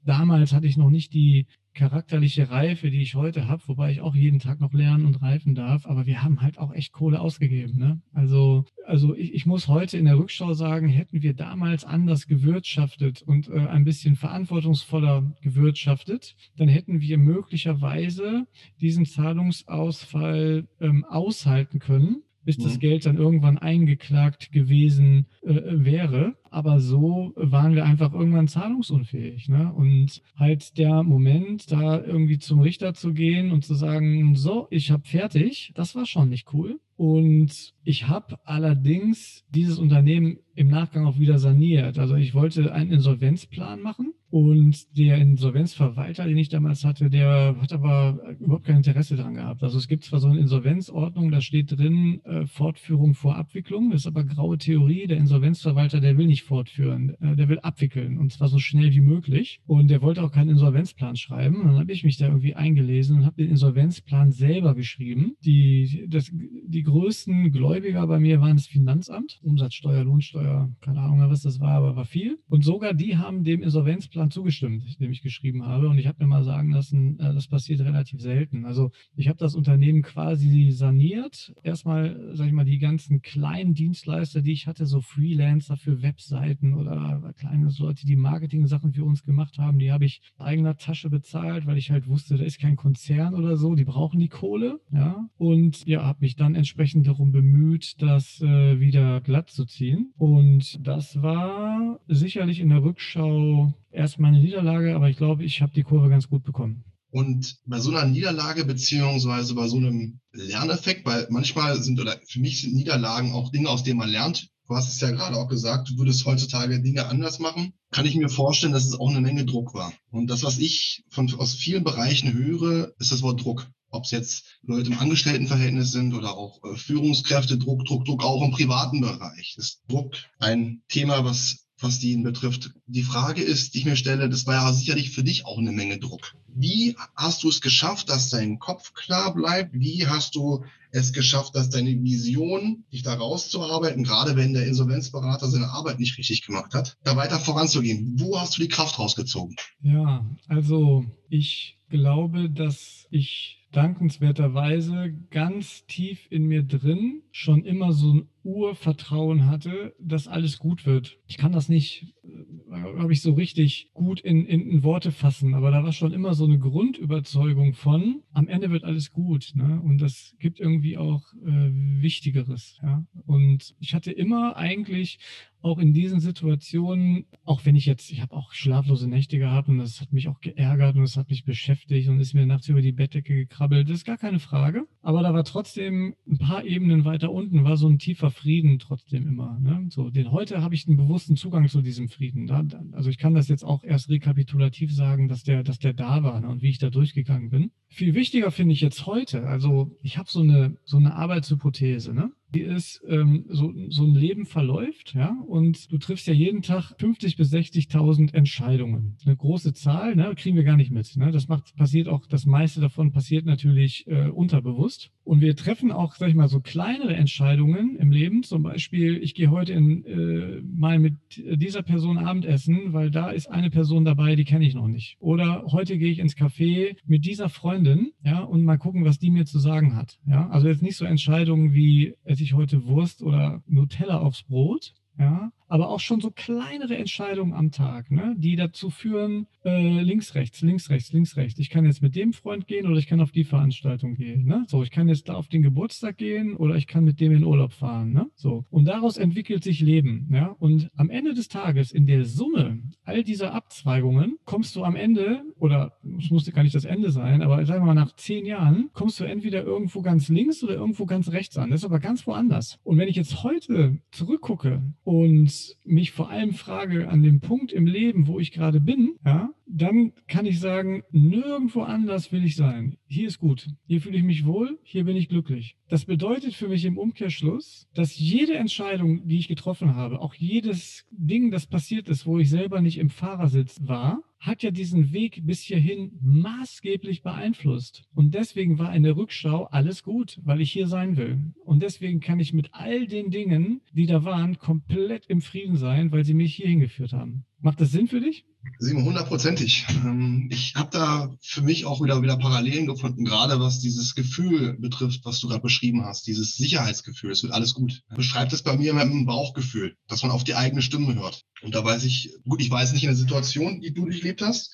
damals 0.06 0.54
hatte 0.54 0.68
ich 0.68 0.78
noch 0.78 0.90
nicht 0.90 1.14
die 1.14 1.48
charakterliche 1.74 2.50
Reife, 2.50 2.90
die 2.90 3.02
ich 3.02 3.16
heute 3.16 3.48
habe, 3.48 3.64
wobei 3.68 3.92
ich 3.92 4.02
auch 4.02 4.16
jeden 4.16 4.40
Tag 4.40 4.60
noch 4.60 4.74
lernen 4.74 5.06
und 5.06 5.22
reifen 5.22 5.56
darf. 5.56 5.86
Aber 5.86 6.06
wir 6.06 6.24
haben 6.24 6.42
halt 6.42 6.58
auch 6.58 6.74
echt 6.74 6.92
Kohle 6.94 7.20
ausgegeben. 7.20 7.78
Ne? 7.78 8.02
Also, 8.14 8.66
also 8.86 9.16
ich, 9.16 9.34
ich 9.34 9.46
muss 9.46 9.68
heute 9.68 9.98
in 9.98 10.06
der 10.06 10.18
Rückschau 10.18 10.54
sagen, 10.54 10.88
hätten 10.88 11.22
wir 11.22 11.34
damals 11.34 11.84
anders 11.84 12.28
gewirtschaftet 12.28 13.22
und 13.22 13.50
äh, 13.50 13.68
ein 13.68 13.84
bisschen 13.84 14.16
verantwortungsvoller 14.16 15.34
gewirtschaftet, 15.42 16.36
dann 16.58 16.68
hätten 16.68 17.02
wir 17.02 17.18
möglicherweise 17.18 18.46
diesen 18.80 19.06
Zahlungsausfall 19.06 20.68
ähm, 20.80 21.06
aushalten 21.06 21.80
können 21.80 22.24
bis 22.44 22.58
das 22.58 22.76
mhm. 22.76 22.80
Geld 22.80 23.06
dann 23.06 23.18
irgendwann 23.18 23.58
eingeklagt 23.58 24.52
gewesen 24.52 25.28
äh, 25.42 25.62
wäre. 25.66 26.36
Aber 26.50 26.80
so 26.80 27.34
waren 27.36 27.74
wir 27.74 27.86
einfach 27.86 28.14
irgendwann 28.14 28.48
zahlungsunfähig. 28.48 29.50
Ne? 29.50 29.74
Und 29.74 30.22
halt 30.36 30.78
der 30.78 31.04
Moment, 31.04 31.72
da 31.72 32.00
irgendwie 32.04 32.38
zum 32.38 32.60
Richter 32.60 32.94
zu 32.94 33.14
gehen 33.14 33.52
und 33.52 33.66
zu 33.66 33.74
sagen, 33.74 34.36
so, 34.36 34.68
ich 34.70 34.92
habe 34.92 35.08
fertig, 35.08 35.72
das 35.76 35.96
war 35.96 36.06
schon 36.06 36.30
nicht 36.30 36.54
cool. 36.54 36.80
Und 36.96 37.74
ich 37.84 38.08
habe 38.08 38.38
allerdings 38.46 39.44
dieses 39.50 39.80
Unternehmen 39.80 40.38
im 40.56 40.68
Nachgang 40.68 41.06
auch 41.06 41.18
wieder 41.18 41.40
saniert. 41.40 41.98
Also 41.98 42.16
ich 42.16 42.36
wollte 42.36 42.72
einen 42.72 42.92
Insolvenzplan 42.92 43.82
machen 43.82 44.13
und 44.34 44.98
der 44.98 45.20
Insolvenzverwalter, 45.20 46.26
den 46.26 46.40
ich 46.40 46.50
damals 46.50 46.84
hatte, 46.84 47.12
der 47.12 47.56
hat 47.62 47.72
aber 47.72 48.36
überhaupt 48.40 48.66
kein 48.66 48.78
Interesse 48.78 49.16
daran 49.16 49.36
gehabt. 49.36 49.62
Also 49.62 49.78
es 49.78 49.88
gibt 49.88 50.06
zwar 50.06 50.20
so 50.20 50.28
eine 50.28 50.40
Insolvenzordnung, 50.40 51.30
da 51.30 51.40
steht 51.40 51.78
drin 51.78 52.20
äh, 52.26 52.48
Fortführung 52.48 53.14
vor 53.14 53.36
Abwicklung, 53.36 53.92
das 53.92 54.02
ist 54.02 54.08
aber 54.08 54.24
graue 54.24 54.58
Theorie. 54.58 55.06
Der 55.06 55.18
Insolvenzverwalter, 55.18 56.00
der 56.02 56.18
will 56.18 56.26
nicht 56.26 56.42
fortführen, 56.42 57.14
äh, 57.22 57.36
der 57.36 57.48
will 57.48 57.60
abwickeln 57.60 58.18
und 58.18 58.32
zwar 58.32 58.48
so 58.48 58.58
schnell 58.58 58.92
wie 58.92 59.02
möglich. 59.02 59.60
Und 59.68 59.92
der 59.92 60.02
wollte 60.02 60.24
auch 60.24 60.32
keinen 60.32 60.50
Insolvenzplan 60.50 61.16
schreiben. 61.16 61.58
Und 61.58 61.68
dann 61.68 61.78
habe 61.78 61.92
ich 61.92 62.04
mich 62.04 62.18
da 62.18 62.26
irgendwie 62.26 62.56
eingelesen 62.56 63.18
und 63.18 63.26
habe 63.26 63.36
den 63.36 63.52
Insolvenzplan 63.52 64.32
selber 64.32 64.74
geschrieben. 64.74 65.36
Die, 65.46 66.08
das, 66.10 66.32
die 66.34 66.82
größten 66.82 67.52
Gläubiger 67.52 68.08
bei 68.08 68.18
mir 68.18 68.42
waren 68.42 68.56
das 68.56 68.66
Finanzamt, 68.66 69.40
Umsatzsteuer, 69.44 70.04
Lohnsteuer, 70.04 70.72
keine 70.82 71.02
Ahnung 71.02 71.20
mehr, 71.20 71.30
was 71.30 71.44
das 71.44 71.60
war, 71.60 71.74
aber 71.74 71.96
war 71.96 72.06
viel. 72.06 72.40
Und 72.50 72.64
sogar 72.64 72.96
die 72.96 73.18
haben 73.18 73.44
dem 73.44 73.62
Insolvenzplan 73.62 74.23
Plan 74.24 74.32
zugestimmt, 74.32 75.02
dem 75.02 75.12
ich 75.12 75.22
geschrieben 75.22 75.66
habe. 75.66 75.90
Und 75.90 75.98
ich 75.98 76.08
habe 76.08 76.24
mir 76.24 76.30
mal 76.30 76.44
sagen 76.46 76.72
lassen, 76.72 77.20
äh, 77.20 77.34
das 77.34 77.48
passiert 77.48 77.82
relativ 77.82 78.22
selten. 78.22 78.66
Also 78.66 78.92
ich 79.18 79.28
habe 79.28 79.38
das 79.38 79.54
Unternehmen 79.54 80.02
quasi 80.02 80.72
saniert. 80.72 81.54
Erstmal, 81.62 82.34
sage 82.34 82.50
ich 82.50 82.56
mal, 82.56 82.64
die 82.64 82.80
ganzen 82.80 83.22
kleinen 83.22 83.74
Dienstleister, 83.74 84.42
die 84.42 84.54
ich 84.54 84.66
hatte, 84.66 84.86
so 84.86 85.02
Freelancer 85.02 85.76
für 85.76 86.02
Webseiten 86.02 86.74
oder 86.74 87.34
kleine 87.38 87.70
Leute, 87.78 88.06
die 88.06 88.16
Marketing-Sachen 88.16 88.94
für 88.94 89.04
uns 89.04 89.24
gemacht 89.24 89.58
haben, 89.58 89.80
die 89.80 89.92
habe 89.92 90.06
ich 90.06 90.22
eigener 90.38 90.78
Tasche 90.78 91.10
bezahlt, 91.10 91.66
weil 91.66 91.78
ich 91.78 91.92
halt 91.92 92.08
wusste, 92.08 92.38
da 92.38 92.46
ist 92.46 92.60
kein 92.60 92.78
Konzern 92.78 93.34
oder 93.34 93.58
so, 93.58 93.76
die 93.76 93.84
brauchen 93.84 94.20
die 94.20 94.30
Kohle. 94.30 94.80
Ja, 94.94 95.28
und 95.38 95.86
ja, 95.86 96.06
habe 96.06 96.20
mich 96.22 96.36
dann 96.36 96.56
entsprechend 96.56 97.08
darum 97.08 97.32
bemüht, 97.32 98.02
das 98.02 98.42
äh, 98.42 98.80
wieder 98.80 99.20
glatt 99.20 99.50
zu 99.50 99.66
ziehen. 99.66 100.14
Und 100.18 100.80
das 100.88 101.22
war 101.22 102.00
sicherlich 102.08 102.62
in 102.62 102.70
der 102.70 102.84
Rückschau 102.84 103.74
erstmal 103.94 104.32
eine 104.32 104.42
Niederlage, 104.42 104.96
aber 104.96 105.10
ich 105.10 105.18
glaube, 105.18 105.44
ich 105.44 105.62
habe 105.62 105.74
die 105.74 105.84
Kurve 105.84 106.10
ganz 106.10 106.28
gut 106.28 106.44
bekommen. 106.44 106.84
Und 107.12 107.58
bei 107.66 107.80
so 107.80 107.92
einer 107.92 108.06
Niederlage 108.06 108.66
beziehungsweise 108.66 109.54
bei 109.54 109.68
so 109.68 109.78
einem 109.78 110.20
Lerneffekt, 110.32 111.06
weil 111.06 111.28
manchmal 111.30 111.82
sind 111.82 112.00
oder 112.00 112.20
für 112.28 112.40
mich 112.40 112.62
sind 112.62 112.74
Niederlagen 112.74 113.34
auch 113.34 113.52
Dinge, 113.52 113.70
aus 113.70 113.84
denen 113.84 114.00
man 114.00 114.10
lernt. 114.10 114.50
Du 114.68 114.76
hast 114.76 114.88
es 114.88 115.00
ja 115.00 115.12
gerade 115.12 115.36
auch 115.36 115.48
gesagt, 115.48 115.90
du 115.90 115.98
würdest 115.98 116.26
heutzutage 116.26 116.82
Dinge 116.82 117.06
anders 117.06 117.38
machen. 117.38 117.74
Kann 117.92 118.08
ich 118.08 118.16
mir 118.16 118.30
vorstellen, 118.30 118.74
dass 118.74 118.88
es 118.88 119.00
auch 119.00 119.12
eine 119.12 119.22
Menge 119.22 119.46
Druck 119.46 119.76
war. 119.76 119.94
Und 120.10 120.28
das, 120.28 120.44
was 120.44 120.58
ich 120.58 121.04
von, 121.10 121.32
aus 121.36 121.54
vielen 121.54 121.84
Bereichen 121.84 122.34
höre, 122.34 122.94
ist 122.98 123.12
das 123.12 123.22
Wort 123.22 123.44
Druck. 123.44 123.70
Ob 123.90 124.06
es 124.06 124.12
jetzt 124.12 124.58
Leute 124.64 124.90
im 124.90 124.98
Angestelltenverhältnis 124.98 125.92
sind 125.92 126.16
oder 126.16 126.36
auch 126.36 126.64
äh, 126.64 126.76
Führungskräfte, 126.76 127.60
Druck, 127.60 127.86
Druck, 127.86 128.06
Druck, 128.06 128.24
auch 128.24 128.44
im 128.44 128.50
privaten 128.50 129.02
Bereich. 129.02 129.56
Ist 129.60 129.84
Druck 129.88 130.16
ein 130.40 130.82
Thema, 130.88 131.24
was 131.24 131.68
was 131.84 132.00
die 132.00 132.12
ihn 132.12 132.24
betrifft. 132.24 132.72
Die 132.88 133.04
Frage 133.04 133.42
ist, 133.42 133.74
die 133.74 133.80
ich 133.80 133.86
mir 133.86 133.96
stelle, 133.96 134.30
das 134.30 134.48
war 134.48 134.56
ja 134.56 134.74
sicherlich 134.74 135.12
für 135.12 135.24
dich 135.24 135.46
auch 135.46 135.58
eine 135.58 135.72
Menge 135.72 136.00
Druck. 136.00 136.36
Wie 136.48 136.96
hast 137.16 137.44
du 137.44 137.50
es 137.50 137.62
geschafft, 137.62 138.10
dass 138.10 138.30
dein 138.30 138.60
Kopf 138.60 138.94
klar 138.94 139.34
bleibt? 139.34 139.74
Wie 139.74 140.08
hast 140.08 140.36
du 140.36 140.64
es 140.92 141.12
geschafft, 141.12 141.56
dass 141.56 141.70
deine 141.70 141.92
Vision, 142.04 142.84
dich 142.94 143.02
da 143.02 143.16
rauszuarbeiten, 143.16 144.04
gerade 144.04 144.36
wenn 144.36 144.54
der 144.54 144.68
Insolvenzberater 144.68 145.48
seine 145.48 145.70
Arbeit 145.70 146.00
nicht 146.00 146.18
richtig 146.18 146.46
gemacht 146.46 146.74
hat, 146.74 146.98
da 147.04 147.16
weiter 147.16 147.40
voranzugehen? 147.40 148.14
Wo 148.18 148.40
hast 148.40 148.58
du 148.58 148.62
die 148.62 148.68
Kraft 148.68 149.00
rausgezogen? 149.00 149.56
Ja, 149.82 150.26
also 150.48 151.06
ich 151.30 151.80
glaube, 151.94 152.50
dass 152.50 153.08
ich 153.12 153.60
dankenswerterweise 153.72 155.14
ganz 155.30 155.86
tief 155.86 156.26
in 156.32 156.46
mir 156.46 156.64
drin 156.64 157.22
schon 157.32 157.64
immer 157.64 157.94
so 157.94 158.16
ein 158.16 158.28
Urvertrauen 158.44 159.46
hatte, 159.46 159.96
dass 160.00 160.28
alles 160.28 160.58
gut 160.58 160.88
wird. 160.88 161.20
Ich 161.28 161.38
kann 161.38 161.52
das 161.52 161.70
nicht, 161.70 162.16
äh, 162.24 162.94
glaube 162.96 163.14
ich, 163.14 163.22
so 163.22 163.34
richtig 163.34 163.92
gut 163.94 164.22
in, 164.22 164.46
in, 164.48 164.68
in, 164.70 164.84
Worte 164.84 165.12
fassen, 165.12 165.54
aber 165.54 165.70
da 165.70 165.84
war 165.84 165.94
schon 165.94 166.14
immer 166.14 166.34
so 166.34 166.46
eine 166.46 166.58
Grundüberzeugung 166.58 167.74
von, 167.74 168.24
am 168.32 168.48
Ende 168.48 168.72
wird 168.72 168.84
alles 168.84 169.12
gut. 169.12 169.52
Ne? 169.54 169.80
Und 169.84 170.00
das 170.00 170.36
gibt 170.40 170.60
irgendwie 170.60 170.98
auch 170.98 171.24
äh, 171.46 171.70
Wichtigeres. 172.02 172.80
Ja? 172.82 173.06
Und 173.26 173.76
ich 173.80 173.94
hatte 173.94 174.12
immer 174.12 174.58
eigentlich 174.58 175.20
auch 175.64 175.80
in 175.80 175.94
diesen 175.94 176.20
Situationen, 176.20 177.26
auch 177.46 177.66
wenn 177.66 177.76
ich 177.76 177.86
jetzt, 177.86 178.12
ich 178.12 178.22
habe 178.22 178.34
auch 178.34 178.52
schlaflose 178.52 179.10
Nächte 179.10 179.38
gehabt 179.38 179.70
und 179.70 179.78
das 179.78 180.02
hat 180.02 180.12
mich 180.12 180.28
auch 180.28 180.42
geärgert 180.42 180.96
und 180.96 181.02
das 181.02 181.16
hat 181.16 181.30
mich 181.30 181.46
beschäftigt 181.46 182.10
und 182.10 182.20
ist 182.20 182.34
mir 182.34 182.46
nachts 182.46 182.68
über 182.68 182.82
die 182.82 182.92
Bettdecke 182.92 183.34
gekrabbelt, 183.34 183.90
das 183.90 183.98
ist 183.98 184.06
gar 184.06 184.18
keine 184.18 184.40
Frage. 184.40 184.86
Aber 185.02 185.24
da 185.24 185.34
war 185.34 185.46
trotzdem 185.46 186.16
ein 186.28 186.38
paar 186.38 186.66
Ebenen 186.66 187.06
weiter 187.06 187.32
unten, 187.32 187.64
war 187.64 187.78
so 187.78 187.88
ein 187.88 187.98
tiefer 187.98 188.30
Frieden 188.30 188.78
trotzdem 188.78 189.26
immer. 189.26 189.58
Ne? 189.60 189.88
So, 189.90 190.10
den 190.10 190.32
heute 190.32 190.62
habe 190.62 190.76
ich 190.76 190.86
einen 190.88 190.98
bewussten 190.98 191.38
Zugang 191.38 191.68
zu 191.70 191.82
diesem 191.82 192.10
Frieden. 192.10 192.46
Da, 192.46 192.64
also 192.92 193.10
ich 193.10 193.18
kann 193.18 193.34
das 193.34 193.48
jetzt 193.48 193.64
auch 193.64 193.86
erst 193.86 194.10
rekapitulativ 194.10 194.94
sagen, 194.94 195.30
dass 195.30 195.44
der, 195.44 195.64
dass 195.64 195.80
der 195.80 195.94
da 195.94 196.24
war 196.24 196.42
ne? 196.42 196.50
und 196.50 196.62
wie 196.62 196.70
ich 196.70 196.80
da 196.80 196.90
durchgegangen 196.90 197.50
bin. 197.50 197.72
Viel 197.88 198.16
wichtiger 198.16 198.52
finde 198.52 198.74
ich 198.74 198.82
jetzt 198.82 199.06
heute, 199.06 199.48
also 199.48 199.96
ich 200.02 200.18
habe 200.18 200.28
so 200.30 200.42
eine, 200.42 200.76
so 200.84 200.98
eine 200.98 201.16
Arbeitshypothese, 201.16 202.14
ne? 202.14 202.32
Wie 202.54 202.64
es 202.64 203.02
ähm, 203.08 203.46
so, 203.50 203.74
so 203.90 204.04
ein 204.04 204.16
Leben 204.16 204.46
verläuft, 204.46 205.14
ja, 205.16 205.36
und 205.48 205.92
du 205.92 205.98
triffst 205.98 206.28
ja 206.28 206.34
jeden 206.34 206.62
Tag 206.62 206.94
50 207.00 207.38
bis 207.38 207.54
60.000 207.54 208.34
Entscheidungen. 208.34 209.18
Eine 209.26 209.36
große 209.36 209.74
Zahl, 209.74 210.16
ne, 210.16 210.34
kriegen 210.36 210.56
wir 210.56 210.64
gar 210.64 210.78
nicht 210.78 210.92
mit. 210.92 211.16
Ne? 211.18 211.32
Das 211.32 211.48
macht, 211.48 211.76
passiert 211.76 212.08
auch, 212.08 212.26
das 212.28 212.46
meiste 212.46 212.82
davon 212.82 213.12
passiert 213.12 213.46
natürlich 213.46 214.08
äh, 214.08 214.30
unterbewusst. 214.30 215.12
Und 215.24 215.42
wir 215.42 215.56
treffen 215.56 215.92
auch, 215.92 216.16
sag 216.16 216.30
ich 216.30 216.36
mal, 216.36 216.50
so 216.50 216.60
kleinere 216.60 217.16
Entscheidungen 217.16 217.96
im 217.96 218.12
Leben. 218.12 218.44
Zum 218.44 218.64
Beispiel, 218.64 219.18
ich 219.18 219.34
gehe 219.36 219.52
heute 219.52 219.74
in, 219.74 220.06
äh, 220.06 220.62
mal 220.62 221.00
mit 221.00 221.16
dieser 221.38 221.82
Person 221.82 222.18
Abendessen, 222.18 222.94
weil 222.94 223.10
da 223.10 223.30
ist 223.30 223.50
eine 223.50 223.70
Person 223.70 224.04
dabei, 224.04 224.36
die 224.36 224.44
kenne 224.44 224.66
ich 224.66 224.76
noch 224.76 224.88
nicht. 224.88 225.16
Oder 225.20 225.64
heute 225.72 225.98
gehe 225.98 226.12
ich 226.12 226.20
ins 226.20 226.36
Café 226.36 226.98
mit 227.06 227.26
dieser 227.26 227.50
Freundin, 227.50 228.12
ja, 228.24 228.40
und 228.40 228.64
mal 228.64 228.78
gucken, 228.78 229.06
was 229.06 229.18
die 229.18 229.32
mir 229.32 229.46
zu 229.46 229.60
sagen 229.60 229.96
hat. 229.96 230.20
Ja, 230.28 230.50
also 230.50 230.68
jetzt 230.68 230.82
nicht 230.82 230.98
so 230.98 231.06
Entscheidungen 231.06 231.74
wie, 231.74 232.16
ich 232.44 232.54
heute 232.54 232.86
Wurst 232.86 233.22
oder 233.22 233.64
Nutella 233.66 234.20
aufs 234.20 234.44
Brot, 234.44 234.94
ja, 235.18 235.52
aber 235.68 235.90
auch 235.90 236.00
schon 236.00 236.22
so 236.22 236.30
kleinere 236.30 236.96
Entscheidungen 236.98 237.54
am 237.54 237.72
Tag, 237.72 238.12
ne, 238.12 238.36
die 238.38 238.56
dazu 238.56 238.90
führen, 238.90 239.48
äh, 239.66 240.02
links, 240.02 240.36
rechts, 240.36 240.62
links, 240.62 240.90
rechts, 240.90 241.12
links, 241.14 241.38
rechts. 241.38 241.60
Ich 241.60 241.70
kann 241.70 241.86
jetzt 241.86 242.02
mit 242.02 242.16
dem 242.16 242.34
Freund 242.34 242.68
gehen 242.68 242.86
oder 242.86 242.98
ich 242.98 243.08
kann 243.08 243.22
auf 243.22 243.32
die 243.32 243.44
Veranstaltung 243.44 244.16
gehen. 244.16 244.46
Ne? 244.46 244.66
So, 244.68 244.84
ich 244.84 244.92
kann 244.92 245.08
jetzt 245.08 245.30
da 245.30 245.34
auf 245.34 245.48
den 245.48 245.64
Geburtstag 245.64 246.18
gehen 246.18 246.56
oder 246.56 246.76
ich 246.76 246.86
kann 246.86 247.04
mit 247.04 247.20
dem 247.20 247.32
in 247.32 247.44
Urlaub 247.44 247.74
fahren. 247.74 248.12
Ne? 248.12 248.28
So. 248.36 248.66
Und 248.70 248.86
daraus 248.86 249.18
entwickelt 249.18 249.64
sich 249.64 249.80
Leben. 249.80 250.30
Ja? 250.32 250.56
Und 250.60 250.90
am 250.96 251.10
Ende 251.10 251.34
des 251.34 251.48
Tages, 251.48 251.92
in 251.92 252.06
der 252.06 252.26
Summe 252.26 252.82
all 253.04 253.24
dieser 253.24 253.54
Abzweigungen, 253.54 254.38
kommst 254.46 254.76
du 254.76 254.84
am 254.84 254.96
Ende, 254.96 255.42
oder 255.58 255.94
es 256.20 256.30
musste 256.30 256.52
gar 256.52 256.64
nicht 256.64 256.76
das 256.76 256.86
Ende 256.86 257.12
sein, 257.12 257.42
aber 257.42 257.66
sagen 257.66 257.82
wir 257.82 257.88
mal, 257.88 257.94
nach 257.94 258.16
zehn 258.16 258.46
Jahren 258.46 258.90
kommst 258.94 259.20
du 259.20 259.24
entweder 259.24 259.64
irgendwo 259.64 260.02
ganz 260.02 260.30
links 260.30 260.64
oder 260.64 260.76
irgendwo 260.76 261.06
ganz 261.06 261.32
rechts 261.32 261.58
an. 261.58 261.72
Das 261.72 261.82
ist 261.82 261.86
aber 261.86 262.00
ganz 262.00 262.28
woanders. 262.28 262.80
Und 262.84 262.98
wenn 262.98 263.08
ich 263.08 263.16
jetzt 263.16 263.44
heute 263.44 263.98
zurückgucke 264.12 264.82
und 265.04 265.76
mich 265.84 266.12
vor 266.12 266.30
allem 266.30 266.54
frage 266.54 267.10
an 267.10 267.24
dem 267.24 267.40
Punkt 267.40 267.72
im 267.74 267.86
Leben, 267.86 268.28
wo 268.28 268.40
ich 268.40 268.52
gerade 268.52 268.80
bin, 268.80 269.16
ja, 269.26 269.50
dann 269.66 270.14
kann 270.28 270.46
ich 270.46 270.60
sagen, 270.60 271.04
nirgendwo 271.12 271.82
anders 271.82 272.32
will 272.32 272.44
ich 272.44 272.56
sein. 272.56 272.98
Hier 273.08 273.28
ist 273.28 273.40
gut. 273.40 273.68
Hier 273.88 274.02
fühle 274.02 274.18
ich 274.18 274.24
mich 274.24 274.46
wohl. 274.46 274.80
Hier 274.84 275.04
bin 275.04 275.16
ich 275.16 275.30
glücklich. 275.30 275.78
Das 275.90 276.06
bedeutet 276.06 276.54
für 276.54 276.68
mich 276.68 276.86
im 276.86 276.98
Umkehrschluss, 276.98 277.88
dass 277.94 278.18
jede 278.18 278.56
Entscheidung, 278.56 279.28
die 279.28 279.38
ich 279.38 279.48
getroffen 279.48 279.96
habe, 279.96 280.22
auch 280.22 280.34
jedes 280.34 281.06
Ding, 281.12 281.52
das 281.52 281.68
passiert 281.68 282.10
ist, 282.10 282.26
wo 282.26 282.40
ich 282.40 282.50
selber 282.50 282.82
nicht 282.82 282.98
im 282.98 283.10
Fahrersitz 283.10 283.80
war, 283.84 284.22
hat 284.40 284.62
ja 284.62 284.72
diesen 284.72 285.14
Weg 285.14 285.46
bis 285.46 285.62
hierhin 285.62 286.12
maßgeblich 286.22 287.24
beeinflusst. 287.24 288.04
Und 288.14 288.36
deswegen 288.36 288.78
war 288.78 288.94
in 288.94 289.04
der 289.04 289.16
Rückschau 289.16 289.66
alles 289.66 290.04
gut, 290.04 290.40
weil 290.44 290.60
ich 290.60 290.72
hier 290.72 290.88
sein 290.88 291.16
will. 291.16 291.54
Und 291.64 291.82
deswegen 291.82 292.20
kann 292.20 292.42
ich 292.42 292.54
mit 292.54 292.70
all 292.74 293.08
den 293.08 293.30
Dingen, 293.30 293.82
die 293.94 294.06
da 294.06 294.26
waren, 294.26 294.58
komplett 294.58 295.28
im 295.28 295.42
Frieden 295.42 295.78
sein, 295.78 296.12
weil 296.12 296.26
sie 296.26 296.34
mich 296.34 296.56
hierhin 296.56 296.82
geführt 296.82 297.14
haben. 297.14 297.46
Macht 297.64 297.80
das 297.80 297.92
Sinn 297.92 298.10
für 298.10 298.20
dich? 298.20 298.46
Hundertprozentig. 298.82 299.86
Ähm, 299.90 300.50
ich 300.52 300.76
habe 300.76 300.90
da 300.92 301.34
für 301.42 301.62
mich 301.62 301.86
auch 301.86 302.02
wieder, 302.02 302.22
wieder 302.22 302.38
Parallelen 302.38 302.88
gefunden, 302.88 303.24
gerade 303.24 303.60
was 303.60 303.80
dieses 303.80 304.16
Gefühl 304.16 304.78
betrifft, 304.80 305.24
was 305.24 305.40
du 305.40 305.48
gerade 305.48 305.62
beschrieben 305.62 306.04
hast, 306.04 306.28
dieses 306.28 306.56
Sicherheitsgefühl, 306.56 307.32
es 307.32 307.44
wird 307.44 307.54
alles 307.54 307.74
gut. 307.74 308.02
Beschreibt 308.16 308.52
es 308.52 308.64
bei 308.64 308.76
mir 308.76 308.94
mit 308.94 309.04
einem 309.04 309.26
Bauchgefühl, 309.26 309.96
dass 310.08 310.24
man 310.24 310.32
auf 310.32 310.44
die 310.44 310.56
eigene 310.56 310.82
Stimme 310.82 311.16
hört. 311.16 311.44
Und 311.62 311.76
da 311.76 311.84
weiß 311.84 312.04
ich, 312.04 312.34
gut, 312.48 312.62
ich 312.62 312.70
weiß 312.70 312.92
nicht 312.92 313.04
in 313.04 313.10
der 313.10 313.16
Situation, 313.16 313.80
die 313.80 313.94
du 313.94 314.04
durchlebt 314.04 314.42
hast, 314.42 314.74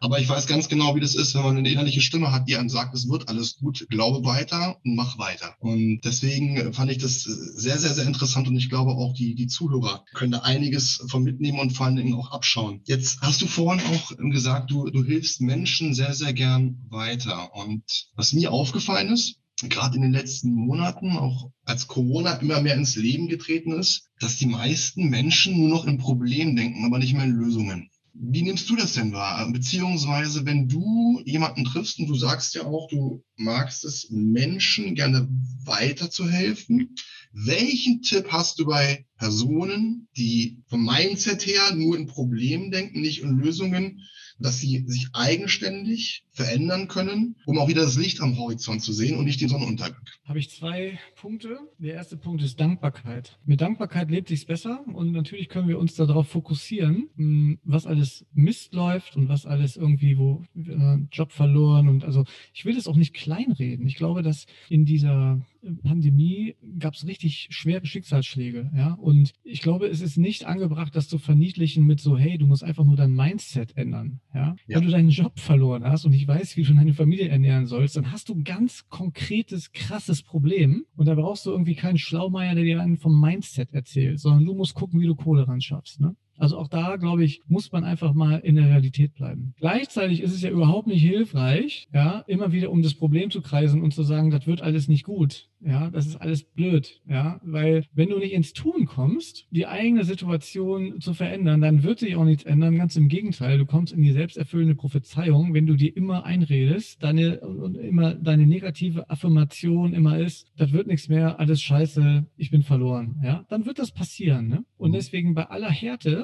aber 0.00 0.18
ich 0.18 0.28
weiß 0.28 0.46
ganz 0.46 0.68
genau, 0.68 0.96
wie 0.96 1.00
das 1.00 1.14
ist, 1.14 1.34
wenn 1.34 1.42
man 1.42 1.56
eine 1.56 1.70
innerliche 1.70 2.00
Stimme 2.00 2.32
hat, 2.32 2.48
die 2.48 2.56
einem 2.56 2.68
sagt, 2.68 2.94
es 2.94 3.08
wird 3.08 3.28
alles 3.28 3.56
gut, 3.56 3.86
glaube 3.88 4.26
weiter 4.26 4.78
und 4.84 4.96
mach 4.96 5.18
weiter. 5.18 5.54
Und 5.60 6.00
deswegen 6.04 6.72
fand 6.72 6.90
ich 6.90 6.98
das 6.98 7.22
sehr, 7.22 7.78
sehr, 7.78 7.94
sehr 7.94 8.06
interessant 8.06 8.48
und 8.48 8.56
ich 8.56 8.68
glaube 8.68 8.92
auch 8.92 9.14
die, 9.14 9.36
die 9.36 9.46
Zuhörer 9.46 10.04
können 10.12 10.32
da 10.32 10.40
einiges 10.40 11.04
von 11.08 11.22
mitnehmen 11.22 11.60
und 11.60 11.70
vor 11.70 11.86
allen 11.86 11.96
Dingen 11.96 12.14
auch 12.14 12.23
abschauen. 12.32 12.80
Jetzt 12.84 13.20
hast 13.20 13.42
du 13.42 13.46
vorhin 13.46 13.84
auch 13.86 14.12
gesagt, 14.30 14.70
du, 14.70 14.90
du 14.90 15.04
hilfst 15.04 15.40
Menschen 15.40 15.94
sehr, 15.94 16.14
sehr 16.14 16.32
gern 16.32 16.78
weiter. 16.88 17.54
Und 17.54 17.82
was 18.14 18.32
mir 18.32 18.52
aufgefallen 18.52 19.12
ist, 19.12 19.38
gerade 19.62 19.96
in 19.96 20.02
den 20.02 20.12
letzten 20.12 20.52
Monaten, 20.52 21.16
auch 21.16 21.50
als 21.64 21.86
Corona 21.86 22.32
immer 22.34 22.60
mehr 22.60 22.74
ins 22.74 22.96
Leben 22.96 23.28
getreten 23.28 23.72
ist, 23.72 24.08
dass 24.20 24.36
die 24.36 24.46
meisten 24.46 25.08
Menschen 25.08 25.58
nur 25.58 25.68
noch 25.68 25.86
in 25.86 25.98
Problemen 25.98 26.56
denken, 26.56 26.84
aber 26.84 26.98
nicht 26.98 27.14
mehr 27.14 27.24
in 27.24 27.32
Lösungen. 27.32 27.90
Wie 28.16 28.42
nimmst 28.42 28.70
du 28.70 28.76
das 28.76 28.92
denn 28.92 29.12
wahr? 29.12 29.50
Beziehungsweise, 29.50 30.46
wenn 30.46 30.68
du 30.68 31.20
jemanden 31.24 31.64
triffst 31.64 31.98
und 31.98 32.06
du 32.06 32.14
sagst 32.14 32.54
ja 32.54 32.64
auch, 32.64 32.88
du 32.88 33.24
magst 33.36 33.84
es, 33.84 34.08
Menschen 34.10 34.94
gerne 34.94 35.28
weiterzuhelfen, 35.64 36.94
welchen 37.32 38.02
Tipp 38.02 38.28
hast 38.30 38.60
du 38.60 38.66
bei 38.66 39.04
Personen, 39.18 40.08
die 40.16 40.62
vom 40.66 40.84
Mindset 40.84 41.46
her 41.46 41.74
nur 41.74 41.96
in 41.96 42.06
Problemen 42.06 42.70
denken, 42.70 43.00
nicht 43.00 43.22
in 43.22 43.38
Lösungen, 43.38 44.00
dass 44.38 44.58
sie 44.58 44.84
sich 44.86 45.08
eigenständig 45.12 46.24
verändern 46.30 46.88
können, 46.88 47.36
um 47.46 47.58
auch 47.58 47.68
wieder 47.68 47.82
das 47.82 47.96
Licht 47.96 48.20
am 48.20 48.36
Horizont 48.36 48.82
zu 48.82 48.92
sehen 48.92 49.16
und 49.16 49.24
nicht 49.24 49.40
den 49.40 49.48
Sonnenuntergang. 49.48 50.00
Habe 50.24 50.38
ich 50.38 50.50
zwei 50.50 50.98
Punkte. 51.14 51.58
Der 51.78 51.94
erste 51.94 52.16
Punkt 52.16 52.42
ist 52.42 52.58
Dankbarkeit. 52.58 53.38
Mit 53.44 53.60
Dankbarkeit 53.60 54.10
lebt 54.10 54.28
sich's 54.28 54.44
besser 54.44 54.84
und 54.92 55.12
natürlich 55.12 55.48
können 55.48 55.68
wir 55.68 55.78
uns 55.78 55.94
darauf 55.94 56.28
fokussieren, 56.28 57.08
hm, 57.16 57.58
was 57.62 57.86
alles 57.86 58.26
Mist 58.32 58.74
läuft 58.74 59.16
und 59.16 59.28
was 59.28 59.46
alles 59.46 59.76
irgendwie, 59.76 60.18
wo 60.18 60.44
äh, 60.56 60.98
Job 61.12 61.30
verloren 61.30 61.88
und 61.88 62.04
also 62.04 62.24
ich 62.52 62.64
will 62.64 62.74
das 62.74 62.88
auch 62.88 62.96
nicht 62.96 63.14
kleinreden. 63.14 63.86
Ich 63.86 63.96
glaube, 63.96 64.22
dass 64.22 64.46
in 64.68 64.84
dieser 64.84 65.40
Pandemie 65.82 66.56
gab 66.78 66.94
es 66.94 67.06
richtig 67.06 67.48
schwere 67.50 67.86
Schicksalsschläge, 67.86 68.70
ja. 68.74 68.94
Und 69.04 69.34
ich 69.42 69.60
glaube, 69.60 69.86
es 69.86 70.00
ist 70.00 70.16
nicht 70.16 70.46
angebracht, 70.46 70.96
das 70.96 71.08
zu 71.08 71.18
verniedlichen 71.18 71.84
mit 71.84 72.00
so, 72.00 72.16
hey, 72.16 72.38
du 72.38 72.46
musst 72.46 72.64
einfach 72.64 72.84
nur 72.84 72.96
dein 72.96 73.12
Mindset 73.12 73.76
ändern, 73.76 74.20
ja. 74.32 74.56
ja. 74.66 74.78
Wenn 74.78 74.86
du 74.86 74.90
deinen 74.90 75.10
Job 75.10 75.38
verloren 75.38 75.84
hast 75.84 76.06
und 76.06 76.14
ich 76.14 76.26
weiß, 76.26 76.56
wie 76.56 76.62
du 76.62 76.72
deine 76.72 76.94
Familie 76.94 77.28
ernähren 77.28 77.66
sollst, 77.66 77.98
dann 77.98 78.12
hast 78.12 78.30
du 78.30 78.34
ein 78.34 78.44
ganz 78.44 78.88
konkretes, 78.88 79.72
krasses 79.72 80.22
Problem. 80.22 80.86
Und 80.96 81.04
da 81.04 81.16
brauchst 81.16 81.44
du 81.44 81.50
irgendwie 81.50 81.74
keinen 81.74 81.98
Schlaumeier, 81.98 82.54
der 82.54 82.64
dir 82.64 82.80
einen 82.80 82.96
vom 82.96 83.20
Mindset 83.20 83.74
erzählt, 83.74 84.20
sondern 84.20 84.46
du 84.46 84.54
musst 84.54 84.72
gucken, 84.72 84.98
wie 85.02 85.06
du 85.06 85.14
Kohle 85.14 85.46
ran 85.46 85.60
schaffst, 85.60 86.00
ne? 86.00 86.16
Also 86.38 86.58
auch 86.58 86.68
da, 86.68 86.96
glaube 86.96 87.24
ich, 87.24 87.42
muss 87.46 87.72
man 87.72 87.84
einfach 87.84 88.14
mal 88.14 88.38
in 88.38 88.56
der 88.56 88.66
Realität 88.66 89.14
bleiben. 89.14 89.54
Gleichzeitig 89.58 90.22
ist 90.22 90.34
es 90.34 90.42
ja 90.42 90.50
überhaupt 90.50 90.86
nicht 90.86 91.02
hilfreich, 91.02 91.86
ja, 91.92 92.24
immer 92.26 92.52
wieder 92.52 92.70
um 92.70 92.82
das 92.82 92.94
Problem 92.94 93.30
zu 93.30 93.42
kreisen 93.42 93.82
und 93.82 93.94
zu 93.94 94.02
sagen, 94.02 94.30
das 94.30 94.46
wird 94.46 94.62
alles 94.62 94.88
nicht 94.88 95.04
gut. 95.04 95.48
Ja, 95.66 95.88
das 95.90 96.06
ist 96.06 96.16
alles 96.16 96.42
blöd. 96.42 97.00
Ja, 97.08 97.40
weil 97.42 97.86
wenn 97.94 98.10
du 98.10 98.18
nicht 98.18 98.34
ins 98.34 98.52
Tun 98.52 98.84
kommst, 98.84 99.46
die 99.50 99.66
eigene 99.66 100.04
Situation 100.04 101.00
zu 101.00 101.14
verändern, 101.14 101.62
dann 101.62 101.82
wird 101.82 102.00
sich 102.00 102.16
auch 102.16 102.24
nichts 102.24 102.44
ändern. 102.44 102.76
Ganz 102.76 102.96
im 102.96 103.08
Gegenteil, 103.08 103.56
du 103.56 103.64
kommst 103.64 103.94
in 103.94 104.02
die 104.02 104.12
selbsterfüllende 104.12 104.74
Prophezeiung, 104.74 105.54
wenn 105.54 105.66
du 105.66 105.74
dir 105.74 105.96
immer 105.96 106.24
einredest, 106.24 107.02
deine 107.02 107.40
und 107.40 107.76
immer 107.76 108.14
deine 108.14 108.46
negative 108.46 109.08
Affirmation 109.08 109.94
immer 109.94 110.18
ist, 110.18 110.48
das 110.56 110.72
wird 110.72 110.86
nichts 110.86 111.08
mehr, 111.08 111.40
alles 111.40 111.62
scheiße, 111.62 112.26
ich 112.36 112.50
bin 112.50 112.62
verloren. 112.62 113.20
Ja, 113.24 113.46
dann 113.48 113.64
wird 113.64 113.78
das 113.78 113.90
passieren. 113.90 114.48
Ne? 114.48 114.64
Und 114.76 114.90
mhm. 114.90 114.94
deswegen 114.94 115.34
bei 115.34 115.46
aller 115.46 115.70
Härte, 115.70 116.23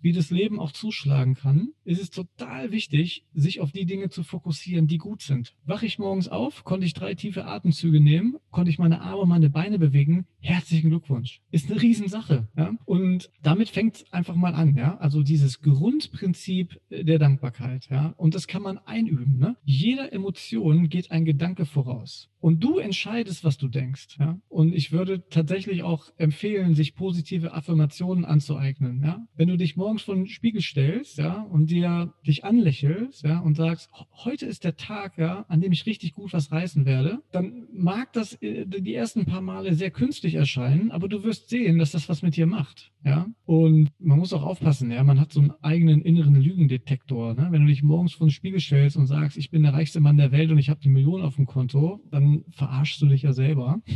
wie 0.00 0.12
das 0.12 0.30
Leben 0.30 0.60
auch 0.60 0.72
zuschlagen 0.72 1.34
kann, 1.34 1.70
ist 1.84 2.00
es 2.00 2.10
total 2.10 2.72
wichtig, 2.72 3.24
sich 3.34 3.60
auf 3.60 3.72
die 3.72 3.86
Dinge 3.86 4.08
zu 4.08 4.22
fokussieren, 4.22 4.86
die 4.86 4.98
gut 4.98 5.22
sind. 5.22 5.54
Wache 5.64 5.86
ich 5.86 5.98
morgens 5.98 6.28
auf, 6.28 6.64
konnte 6.64 6.86
ich 6.86 6.94
drei 6.94 7.14
tiefe 7.14 7.46
Atemzüge 7.46 8.00
nehmen, 8.00 8.36
konnte 8.50 8.70
ich 8.70 8.78
meine 8.78 9.00
Arme, 9.00 9.26
meine 9.26 9.50
Beine 9.50 9.78
bewegen. 9.78 10.26
Herzlichen 10.40 10.90
Glückwunsch. 10.90 11.40
Ist 11.50 11.70
eine 11.70 11.80
Riesensache. 11.80 12.48
Ja? 12.56 12.72
Und 12.84 13.30
damit 13.42 13.68
fängt 13.70 13.96
es 13.96 14.12
einfach 14.12 14.34
mal 14.34 14.54
an. 14.54 14.76
Ja? 14.76 14.96
Also 14.98 15.22
dieses 15.22 15.60
Grundprinzip 15.60 16.80
der 16.90 17.18
Dankbarkeit. 17.18 17.88
Ja? 17.90 18.14
Und 18.16 18.34
das 18.34 18.46
kann 18.46 18.62
man 18.62 18.78
einüben. 18.78 19.38
Ne? 19.38 19.56
Jeder 19.64 20.12
Emotion 20.12 20.88
geht 20.88 21.10
ein 21.10 21.24
Gedanke 21.24 21.66
voraus. 21.66 22.30
Und 22.40 22.62
du 22.62 22.78
entscheidest, 22.78 23.42
was 23.42 23.58
du 23.58 23.68
denkst. 23.68 24.16
Ja? 24.18 24.38
Und 24.48 24.74
ich 24.74 24.92
würde 24.92 25.28
tatsächlich 25.28 25.82
auch 25.82 26.06
empfehlen, 26.16 26.74
sich 26.74 26.94
positive 26.94 27.52
Affirmationen 27.52 28.24
anzueignen. 28.24 29.02
Ja? 29.02 29.26
Wenn 29.34 29.48
du 29.48 29.56
dich 29.56 29.67
morgens 29.76 30.02
vor 30.02 30.14
den 30.14 30.26
Spiegel 30.26 30.60
stellst 30.60 31.18
ja, 31.18 31.42
und 31.42 31.70
dir 31.70 32.14
dich 32.26 32.44
anlächelst 32.44 33.24
ja, 33.24 33.38
und 33.40 33.56
sagst, 33.56 33.90
heute 34.24 34.46
ist 34.46 34.64
der 34.64 34.76
Tag, 34.76 35.18
ja, 35.18 35.44
an 35.48 35.60
dem 35.60 35.72
ich 35.72 35.86
richtig 35.86 36.14
gut 36.14 36.32
was 36.32 36.52
reißen 36.52 36.86
werde, 36.86 37.22
dann 37.32 37.66
mag 37.72 38.12
das 38.12 38.34
äh, 38.42 38.66
die 38.66 38.94
ersten 38.94 39.24
paar 39.24 39.40
Male 39.40 39.74
sehr 39.74 39.90
künstlich 39.90 40.34
erscheinen, 40.34 40.90
aber 40.90 41.08
du 41.08 41.24
wirst 41.24 41.48
sehen, 41.48 41.78
dass 41.78 41.92
das 41.92 42.08
was 42.08 42.22
mit 42.22 42.36
dir 42.36 42.46
macht. 42.46 42.92
Ja? 43.04 43.26
Und 43.44 43.90
man 43.98 44.18
muss 44.18 44.32
auch 44.32 44.42
aufpassen, 44.42 44.90
ja, 44.90 45.02
man 45.04 45.20
hat 45.20 45.32
so 45.32 45.40
einen 45.40 45.52
eigenen 45.62 46.02
inneren 46.02 46.34
Lügendetektor. 46.34 47.34
Ne? 47.34 47.48
Wenn 47.50 47.62
du 47.62 47.68
dich 47.68 47.82
morgens 47.82 48.12
vor 48.12 48.26
den 48.26 48.32
Spiegel 48.32 48.60
stellst 48.60 48.96
und 48.96 49.06
sagst, 49.06 49.36
ich 49.36 49.50
bin 49.50 49.62
der 49.62 49.72
reichste 49.72 50.00
Mann 50.00 50.16
der 50.16 50.32
Welt 50.32 50.50
und 50.50 50.58
ich 50.58 50.68
habe 50.68 50.80
die 50.80 50.88
Million 50.88 51.22
auf 51.22 51.36
dem 51.36 51.46
Konto, 51.46 52.00
dann 52.10 52.44
verarschst 52.50 53.00
du 53.00 53.06
dich 53.06 53.22
ja 53.22 53.32
selber. 53.32 53.80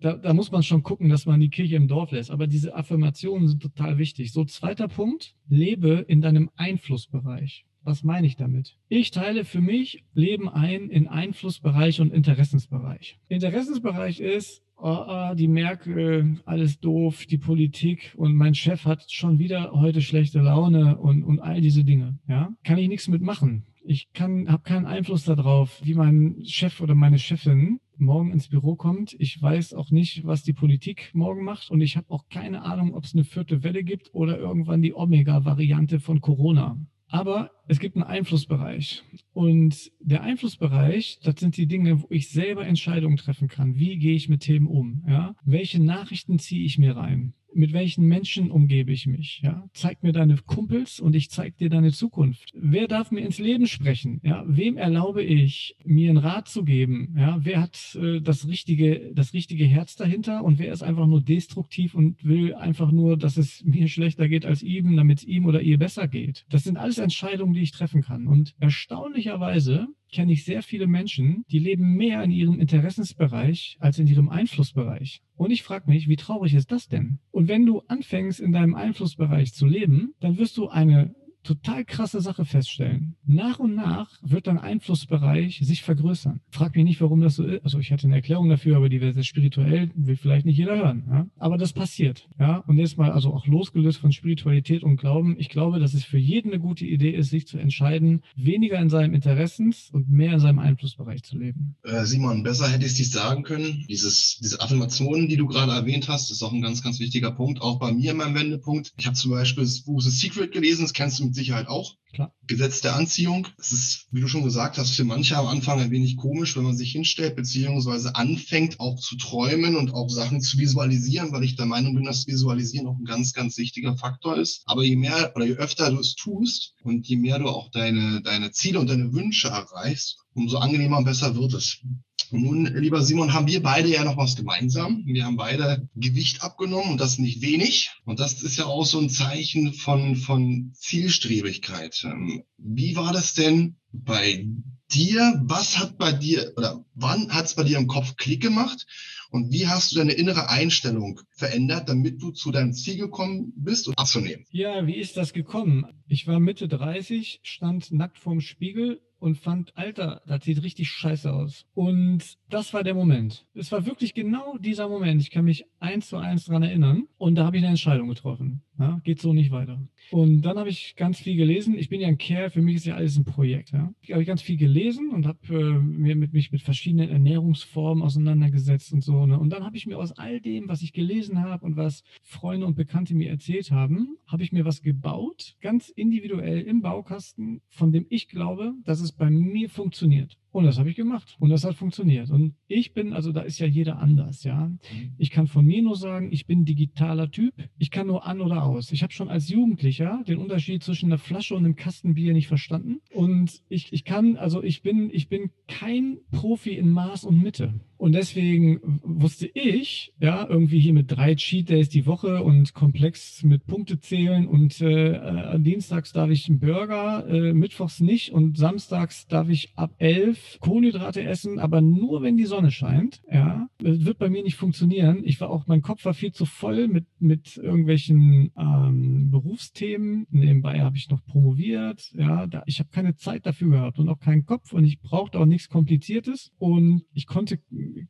Da, 0.00 0.12
da 0.14 0.34
muss 0.34 0.52
man 0.52 0.62
schon 0.62 0.82
gucken, 0.82 1.08
dass 1.08 1.24
man 1.24 1.40
die 1.40 1.48
Kirche 1.48 1.76
im 1.76 1.88
Dorf 1.88 2.10
lässt. 2.12 2.30
Aber 2.30 2.46
diese 2.46 2.74
Affirmationen 2.74 3.48
sind 3.48 3.62
total 3.62 3.96
wichtig. 3.98 4.30
So, 4.30 4.44
zweiter 4.44 4.88
Punkt, 4.96 5.34
lebe 5.46 6.06
in 6.08 6.22
deinem 6.22 6.48
Einflussbereich. 6.56 7.66
Was 7.82 8.02
meine 8.02 8.26
ich 8.26 8.36
damit? 8.36 8.78
Ich 8.88 9.10
teile 9.10 9.44
für 9.44 9.60
mich 9.60 10.02
Leben 10.14 10.48
ein 10.48 10.88
in 10.88 11.06
Einflussbereich 11.06 12.00
und 12.00 12.14
Interessensbereich. 12.14 13.18
Interessensbereich 13.28 14.20
ist, 14.20 14.62
oh, 14.78 15.04
oh, 15.06 15.34
die 15.34 15.48
Merkel, 15.48 16.40
alles 16.46 16.80
doof, 16.80 17.26
die 17.26 17.36
Politik 17.36 18.14
und 18.16 18.34
mein 18.36 18.54
Chef 18.54 18.86
hat 18.86 19.12
schon 19.12 19.38
wieder 19.38 19.72
heute 19.72 20.00
schlechte 20.00 20.40
Laune 20.40 20.96
und, 20.96 21.24
und 21.24 21.40
all 21.40 21.60
diese 21.60 21.84
Dinge. 21.84 22.18
Ja, 22.26 22.54
kann 22.64 22.78
ich 22.78 22.88
nichts 22.88 23.06
mitmachen. 23.06 23.66
Ich 23.84 24.08
habe 24.18 24.62
keinen 24.62 24.86
Einfluss 24.86 25.24
darauf, 25.24 25.78
wie 25.84 25.94
mein 25.94 26.42
Chef 26.42 26.80
oder 26.80 26.94
meine 26.94 27.18
Chefin 27.18 27.80
morgen 27.98 28.32
ins 28.32 28.48
Büro 28.48 28.76
kommt. 28.76 29.14
Ich 29.18 29.40
weiß 29.40 29.74
auch 29.74 29.90
nicht, 29.90 30.24
was 30.26 30.42
die 30.42 30.52
Politik 30.52 31.10
morgen 31.14 31.44
macht 31.44 31.70
und 31.70 31.80
ich 31.80 31.96
habe 31.96 32.10
auch 32.10 32.28
keine 32.28 32.62
Ahnung, 32.62 32.94
ob 32.94 33.04
es 33.04 33.14
eine 33.14 33.24
vierte 33.24 33.62
Welle 33.62 33.84
gibt 33.84 34.14
oder 34.14 34.38
irgendwann 34.38 34.82
die 34.82 34.94
Omega-Variante 34.94 36.00
von 36.00 36.20
Corona. 36.20 36.78
Aber 37.08 37.50
es 37.68 37.78
gibt 37.78 37.96
einen 37.96 38.04
Einflussbereich. 38.04 39.04
Und 39.32 39.92
der 40.00 40.22
Einflussbereich, 40.22 41.20
das 41.22 41.36
sind 41.38 41.56
die 41.56 41.66
Dinge, 41.66 42.02
wo 42.02 42.06
ich 42.10 42.30
selber 42.30 42.66
Entscheidungen 42.66 43.16
treffen 43.16 43.48
kann. 43.48 43.76
Wie 43.76 43.96
gehe 43.98 44.14
ich 44.14 44.28
mit 44.28 44.40
Themen 44.40 44.66
um? 44.66 45.04
Ja? 45.08 45.36
Welche 45.44 45.82
Nachrichten 45.82 46.38
ziehe 46.38 46.64
ich 46.64 46.78
mir 46.78 46.96
rein? 46.96 47.34
Mit 47.56 47.72
welchen 47.72 48.06
Menschen 48.06 48.50
umgebe 48.50 48.92
ich 48.92 49.06
mich? 49.06 49.40
Ja? 49.42 49.64
Zeig 49.72 50.02
mir 50.02 50.12
deine 50.12 50.36
Kumpels 50.36 51.00
und 51.00 51.14
ich 51.14 51.30
zeig 51.30 51.56
dir 51.56 51.70
deine 51.70 51.90
Zukunft. 51.92 52.50
Wer 52.54 52.86
darf 52.86 53.10
mir 53.10 53.20
ins 53.20 53.38
Leben 53.38 53.66
sprechen? 53.66 54.20
Ja? 54.22 54.44
Wem 54.46 54.76
erlaube 54.76 55.22
ich, 55.22 55.76
mir 55.84 56.10
einen 56.10 56.18
Rat 56.18 56.48
zu 56.48 56.64
geben? 56.64 57.14
Ja? 57.18 57.38
Wer 57.40 57.62
hat 57.62 57.98
äh, 58.00 58.20
das, 58.20 58.46
richtige, 58.46 59.12
das 59.14 59.32
richtige 59.32 59.64
Herz 59.64 59.96
dahinter 59.96 60.44
und 60.44 60.58
wer 60.58 60.72
ist 60.72 60.82
einfach 60.82 61.06
nur 61.06 61.22
destruktiv 61.22 61.94
und 61.94 62.24
will 62.24 62.54
einfach 62.54 62.92
nur, 62.92 63.16
dass 63.16 63.36
es 63.36 63.64
mir 63.64 63.88
schlechter 63.88 64.28
geht 64.28 64.44
als 64.44 64.62
ihm, 64.62 64.96
damit 64.96 65.18
es 65.18 65.24
ihm 65.24 65.46
oder 65.46 65.62
ihr 65.62 65.78
besser 65.78 66.08
geht? 66.08 66.44
Das 66.50 66.64
sind 66.64 66.76
alles 66.76 66.98
Entscheidungen, 66.98 67.54
die 67.54 67.62
ich 67.62 67.72
treffen 67.72 68.02
kann. 68.02 68.26
Und 68.26 68.54
erstaunlicherweise 68.60 69.88
kenne 70.12 70.32
ich 70.32 70.44
sehr 70.44 70.62
viele 70.62 70.86
Menschen, 70.86 71.44
die 71.50 71.58
leben 71.58 71.94
mehr 71.94 72.22
in 72.22 72.30
ihrem 72.30 72.60
Interessensbereich 72.60 73.76
als 73.80 73.98
in 73.98 74.06
ihrem 74.06 74.28
Einflussbereich. 74.28 75.20
Und 75.34 75.50
ich 75.50 75.62
frage 75.62 75.90
mich, 75.90 76.08
wie 76.08 76.16
traurig 76.16 76.54
ist 76.54 76.72
das 76.72 76.88
denn? 76.88 77.18
Und 77.30 77.48
wenn 77.48 77.66
du 77.66 77.80
anfängst, 77.88 78.40
in 78.40 78.52
deinem 78.52 78.74
Einflussbereich 78.74 79.52
zu 79.52 79.66
leben, 79.66 80.14
dann 80.20 80.38
wirst 80.38 80.56
du 80.56 80.68
eine 80.68 81.14
total 81.46 81.84
krasse 81.84 82.20
Sache 82.20 82.44
feststellen. 82.44 83.16
Nach 83.24 83.58
und 83.58 83.74
nach 83.74 84.10
wird 84.22 84.46
dein 84.46 84.58
Einflussbereich 84.58 85.60
sich 85.62 85.82
vergrößern. 85.82 86.40
Frag 86.50 86.74
mich 86.76 86.84
nicht, 86.84 87.00
warum 87.00 87.20
das 87.20 87.36
so 87.36 87.44
ist. 87.44 87.64
Also 87.64 87.78
ich 87.78 87.92
hatte 87.92 88.06
eine 88.06 88.16
Erklärung 88.16 88.48
dafür, 88.48 88.76
aber 88.76 88.88
die 88.88 89.00
wäre 89.00 89.12
sehr 89.12 89.22
spirituell, 89.22 89.90
will 89.94 90.16
vielleicht 90.16 90.46
nicht 90.46 90.58
jeder 90.58 90.76
hören. 90.76 91.04
Ja? 91.08 91.26
Aber 91.38 91.56
das 91.56 91.72
passiert. 91.72 92.28
Ja, 92.38 92.58
und 92.66 92.78
jetzt 92.78 92.98
mal 92.98 93.12
also 93.12 93.32
auch 93.32 93.46
losgelöst 93.46 93.98
von 93.98 94.12
Spiritualität 94.12 94.82
und 94.82 94.96
Glauben. 94.96 95.36
Ich 95.38 95.48
glaube, 95.48 95.78
dass 95.78 95.94
es 95.94 96.04
für 96.04 96.18
jeden 96.18 96.52
eine 96.52 96.60
gute 96.60 96.84
Idee 96.84 97.10
ist, 97.10 97.30
sich 97.30 97.46
zu 97.46 97.58
entscheiden, 97.58 98.22
weniger 98.34 98.78
in 98.80 98.88
seinem 98.88 99.14
Interessens 99.14 99.90
und 99.92 100.08
mehr 100.08 100.34
in 100.34 100.40
seinem 100.40 100.58
Einflussbereich 100.58 101.22
zu 101.22 101.38
leben. 101.38 101.76
Äh, 101.84 102.04
Simon, 102.04 102.42
besser 102.42 102.68
hätte 102.68 102.84
ich 102.84 102.92
es 102.92 102.98
nicht 102.98 103.12
sagen 103.12 103.44
können. 103.44 103.84
Dieses, 103.88 104.38
diese 104.42 104.60
Affirmationen, 104.60 105.28
die 105.28 105.36
du 105.36 105.46
gerade 105.46 105.72
erwähnt 105.72 106.08
hast, 106.08 106.30
ist 106.30 106.42
auch 106.42 106.52
ein 106.52 106.62
ganz, 106.62 106.82
ganz 106.82 106.98
wichtiger 106.98 107.30
Punkt. 107.30 107.62
Auch 107.62 107.78
bei 107.78 107.92
mir 107.92 108.10
in 108.10 108.16
meinem 108.16 108.34
Wendepunkt. 108.34 108.92
Ich 108.98 109.06
habe 109.06 109.16
zum 109.16 109.30
Beispiel 109.30 109.64
das 109.64 109.82
Buch 109.82 110.00
The 110.00 110.10
Secret 110.10 110.52
gelesen, 110.52 110.82
das 110.82 110.92
kennst 110.92 111.20
du 111.20 111.24
mit 111.24 111.35
Sicherheit 111.36 111.68
auch. 111.68 111.94
Klar. 112.12 112.34
Gesetz 112.46 112.80
der 112.80 112.96
Anziehung. 112.96 113.46
Das 113.58 113.72
ist, 113.72 114.06
wie 114.10 114.20
du 114.20 114.28
schon 114.28 114.42
gesagt 114.42 114.78
hast, 114.78 114.90
für 114.92 115.04
manche 115.04 115.36
am 115.36 115.46
Anfang 115.46 115.80
ein 115.80 115.90
wenig 115.90 116.16
komisch, 116.16 116.56
wenn 116.56 116.64
man 116.64 116.76
sich 116.76 116.92
hinstellt, 116.92 117.36
beziehungsweise 117.36 118.14
anfängt 118.16 118.80
auch 118.80 118.98
zu 118.98 119.16
träumen 119.16 119.76
und 119.76 119.92
auch 119.92 120.08
Sachen 120.08 120.40
zu 120.40 120.58
visualisieren, 120.58 121.32
weil 121.32 121.44
ich 121.44 121.56
der 121.56 121.66
Meinung 121.66 121.94
bin, 121.94 122.04
dass 122.04 122.26
Visualisieren 122.26 122.86
auch 122.86 122.98
ein 122.98 123.04
ganz, 123.04 123.32
ganz 123.32 123.58
wichtiger 123.58 123.96
Faktor 123.96 124.36
ist. 124.36 124.62
Aber 124.66 124.82
je 124.82 124.96
mehr 124.96 125.32
oder 125.36 125.44
je 125.44 125.54
öfter 125.54 125.90
du 125.90 125.98
es 125.98 126.14
tust 126.14 126.74
und 126.82 127.06
je 127.06 127.16
mehr 127.16 127.38
du 127.38 127.48
auch 127.48 127.70
deine, 127.70 128.22
deine 128.22 128.50
Ziele 128.50 128.80
und 128.80 128.88
deine 128.88 129.12
Wünsche 129.12 129.48
erreichst, 129.48 130.18
umso 130.34 130.58
angenehmer 130.58 130.98
und 130.98 131.04
besser 131.04 131.36
wird 131.36 131.54
es. 131.54 131.82
Nun, 132.30 132.66
lieber 132.74 133.02
Simon, 133.02 133.32
haben 133.32 133.46
wir 133.46 133.62
beide 133.62 133.88
ja 133.88 134.04
noch 134.04 134.16
was 134.16 134.36
gemeinsam. 134.36 135.04
Wir 135.06 135.24
haben 135.24 135.36
beide 135.36 135.88
Gewicht 135.94 136.42
abgenommen 136.42 136.92
und 136.92 137.00
das 137.00 137.18
nicht 137.18 137.40
wenig. 137.40 137.90
Und 138.04 138.20
das 138.20 138.42
ist 138.42 138.58
ja 138.58 138.66
auch 138.66 138.84
so 138.84 138.98
ein 138.98 139.10
Zeichen 139.10 139.72
von, 139.72 140.16
von 140.16 140.72
Zielstrebigkeit. 140.74 142.02
Ähm, 142.04 142.42
wie 142.58 142.96
war 142.96 143.12
das 143.12 143.34
denn 143.34 143.76
bei 143.92 144.46
dir? 144.92 145.40
Was 145.44 145.78
hat 145.78 145.98
bei 145.98 146.12
dir 146.12 146.52
oder 146.56 146.84
wann 146.94 147.32
hat 147.32 147.46
es 147.46 147.54
bei 147.54 147.62
dir 147.62 147.78
im 147.78 147.86
Kopf 147.86 148.16
Klick 148.16 148.42
gemacht? 148.42 148.86
Und 149.30 149.52
wie 149.52 149.66
hast 149.66 149.92
du 149.92 149.96
deine 149.96 150.12
innere 150.12 150.48
Einstellung 150.48 151.20
verändert, 151.30 151.88
damit 151.88 152.22
du 152.22 152.30
zu 152.30 152.52
deinem 152.52 152.72
Ziel 152.72 152.96
gekommen 152.96 153.52
bist 153.56 153.88
und 153.88 153.98
abzunehmen? 153.98 154.46
Ja, 154.50 154.86
wie 154.86 154.96
ist 154.96 155.16
das 155.16 155.32
gekommen? 155.32 155.84
Ich 156.08 156.26
war 156.26 156.40
Mitte 156.40 156.68
30, 156.68 157.40
stand 157.42 157.92
nackt 157.92 158.18
vorm 158.18 158.40
Spiegel 158.40 159.00
und 159.18 159.38
fand, 159.38 159.76
Alter, 159.76 160.22
das 160.26 160.44
sieht 160.44 160.62
richtig 160.62 160.88
scheiße 160.88 161.32
aus. 161.32 161.66
Und 161.74 162.36
das 162.48 162.74
war 162.74 162.84
der 162.84 162.94
Moment. 162.94 163.46
Es 163.54 163.72
war 163.72 163.86
wirklich 163.86 164.14
genau 164.14 164.58
dieser 164.58 164.88
Moment. 164.88 165.20
Ich 165.20 165.30
kann 165.30 165.44
mich 165.44 165.64
eins 165.78 166.08
zu 166.08 166.16
eins 166.16 166.44
dran 166.44 166.62
erinnern. 166.62 167.04
Und 167.16 167.36
da 167.36 167.44
habe 167.44 167.56
ich 167.56 167.62
eine 167.62 167.70
Entscheidung 167.70 168.08
getroffen. 168.08 168.62
Ja, 168.78 169.00
geht 169.04 169.20
so 169.20 169.32
nicht 169.32 169.50
weiter. 169.50 169.80
Und 170.10 170.42
dann 170.42 170.58
habe 170.58 170.68
ich 170.68 170.96
ganz 170.96 171.18
viel 171.18 171.36
gelesen. 171.36 171.78
Ich 171.78 171.88
bin 171.88 172.00
ja 172.00 172.08
ein 172.08 172.18
Kerl, 172.18 172.50
für 172.50 172.60
mich 172.60 172.76
ist 172.76 172.86
ja 172.86 172.94
alles 172.94 173.16
ein 173.16 173.24
Projekt. 173.24 173.72
Ja. 173.72 173.92
Ich 174.02 174.12
habe 174.12 174.24
ganz 174.24 174.42
viel 174.42 174.58
gelesen 174.58 175.10
und 175.10 175.26
habe 175.26 175.38
äh, 175.48 175.78
mit 176.14 176.32
mich 176.32 176.52
mit 176.52 176.62
verschiedenen 176.62 177.08
Ernährungsformen 177.08 178.04
auseinandergesetzt 178.04 178.92
und 178.92 179.02
so. 179.02 179.24
Ne. 179.26 179.38
Und 179.38 179.50
dann 179.50 179.64
habe 179.64 179.76
ich 179.76 179.86
mir 179.86 179.98
aus 179.98 180.12
all 180.12 180.40
dem, 180.40 180.68
was 180.68 180.82
ich 180.82 180.92
gelesen 180.92 181.40
habe 181.40 181.64
und 181.64 181.76
was 181.76 182.02
Freunde 182.22 182.66
und 182.66 182.76
Bekannte 182.76 183.14
mir 183.14 183.30
erzählt 183.30 183.70
haben, 183.70 184.16
habe 184.26 184.42
ich 184.42 184.52
mir 184.52 184.64
was 184.64 184.82
gebaut, 184.82 185.56
ganz 185.60 185.88
individuell 185.88 186.60
im 186.60 186.82
Baukasten, 186.82 187.62
von 187.68 187.92
dem 187.92 188.06
ich 188.10 188.28
glaube, 188.28 188.74
dass 188.84 189.00
es 189.00 189.12
bei 189.12 189.30
mir 189.30 189.70
funktioniert. 189.70 190.36
Und 190.56 190.64
das 190.64 190.78
habe 190.78 190.88
ich 190.88 190.96
gemacht. 190.96 191.36
Und 191.38 191.50
das 191.50 191.64
hat 191.64 191.74
funktioniert. 191.74 192.30
Und 192.30 192.54
ich 192.66 192.94
bin, 192.94 193.12
also 193.12 193.30
da 193.30 193.42
ist 193.42 193.58
ja 193.58 193.66
jeder 193.66 193.98
anders, 193.98 194.42
ja. 194.42 194.68
Mhm. 194.68 194.78
Ich 195.18 195.30
kann 195.30 195.48
von 195.48 195.66
mir 195.66 195.82
nur 195.82 195.96
sagen, 195.96 196.32
ich 196.32 196.46
bin 196.46 196.64
digitaler 196.64 197.30
Typ. 197.30 197.52
Ich 197.76 197.90
kann 197.90 198.06
nur 198.06 198.26
an 198.26 198.40
oder 198.40 198.64
aus. 198.64 198.90
Ich 198.90 199.02
habe 199.02 199.12
schon 199.12 199.28
als 199.28 199.50
Jugendlicher 199.50 200.24
den 200.26 200.38
Unterschied 200.38 200.82
zwischen 200.82 201.10
einer 201.10 201.18
Flasche 201.18 201.54
und 201.54 201.66
einem 201.66 201.76
Kasten 201.76 202.14
Bier 202.14 202.32
nicht 202.32 202.48
verstanden. 202.48 203.02
Und 203.12 203.60
ich, 203.68 203.92
ich 203.92 204.04
kann, 204.04 204.38
also 204.38 204.62
ich 204.62 204.80
bin, 204.80 205.10
ich 205.12 205.28
bin 205.28 205.50
kein 205.68 206.20
Profi 206.30 206.70
in 206.70 206.88
Maß 206.88 207.24
und 207.24 207.42
Mitte. 207.42 207.74
Und 207.98 208.12
deswegen 208.12 208.80
wusste 209.02 209.48
ich, 209.52 210.12
ja, 210.20 210.46
irgendwie 210.48 210.78
hier 210.78 210.92
mit 210.92 211.10
drei 211.10 211.34
Cheat 211.34 211.70
Days 211.70 211.88
die 211.88 212.06
Woche 212.06 212.42
und 212.42 212.74
komplex 212.74 213.42
mit 213.42 213.66
Punkte 213.66 213.98
zählen 213.98 214.46
und 214.46 214.80
äh, 214.80 215.12
äh, 215.12 215.60
dienstags 215.60 216.12
darf 216.12 216.30
ich 216.30 216.48
einen 216.48 216.58
Burger, 216.58 217.26
äh, 217.28 217.54
mittwochs 217.54 218.00
nicht 218.00 218.32
und 218.32 218.58
samstags 218.58 219.26
darf 219.26 219.48
ich 219.48 219.72
ab 219.76 219.94
elf 219.98 220.58
Kohlenhydrate 220.60 221.22
essen, 221.22 221.58
aber 221.58 221.80
nur 221.80 222.22
wenn 222.22 222.36
die 222.36 222.44
Sonne 222.44 222.70
scheint, 222.70 223.22
ja. 223.30 223.68
Das 223.78 224.04
wird 224.04 224.18
bei 224.18 224.28
mir 224.28 224.42
nicht 224.42 224.56
funktionieren. 224.56 225.22
Ich 225.24 225.40
war 225.40 225.50
auch, 225.50 225.66
mein 225.66 225.82
Kopf 225.82 226.04
war 226.04 226.14
viel 226.14 226.32
zu 226.32 226.44
voll 226.44 226.88
mit, 226.88 227.06
mit 227.18 227.56
irgendwelchen 227.56 228.52
ähm, 228.58 229.30
Berufsthemen. 229.30 230.26
Nebenbei 230.30 230.80
habe 230.80 230.96
ich 230.96 231.08
noch 231.10 231.24
promoviert, 231.24 232.10
ja. 232.14 232.46
Da, 232.46 232.62
ich 232.66 232.78
habe 232.78 232.90
keine 232.90 233.16
Zeit 233.16 233.46
dafür 233.46 233.70
gehabt 233.70 233.98
und 233.98 234.08
auch 234.08 234.18
keinen 234.18 234.44
Kopf 234.44 234.72
und 234.72 234.84
ich 234.84 235.00
brauchte 235.00 235.38
auch 235.38 235.46
nichts 235.46 235.68
Kompliziertes 235.68 236.52
und 236.58 237.02
ich 237.14 237.26
konnte 237.26 237.58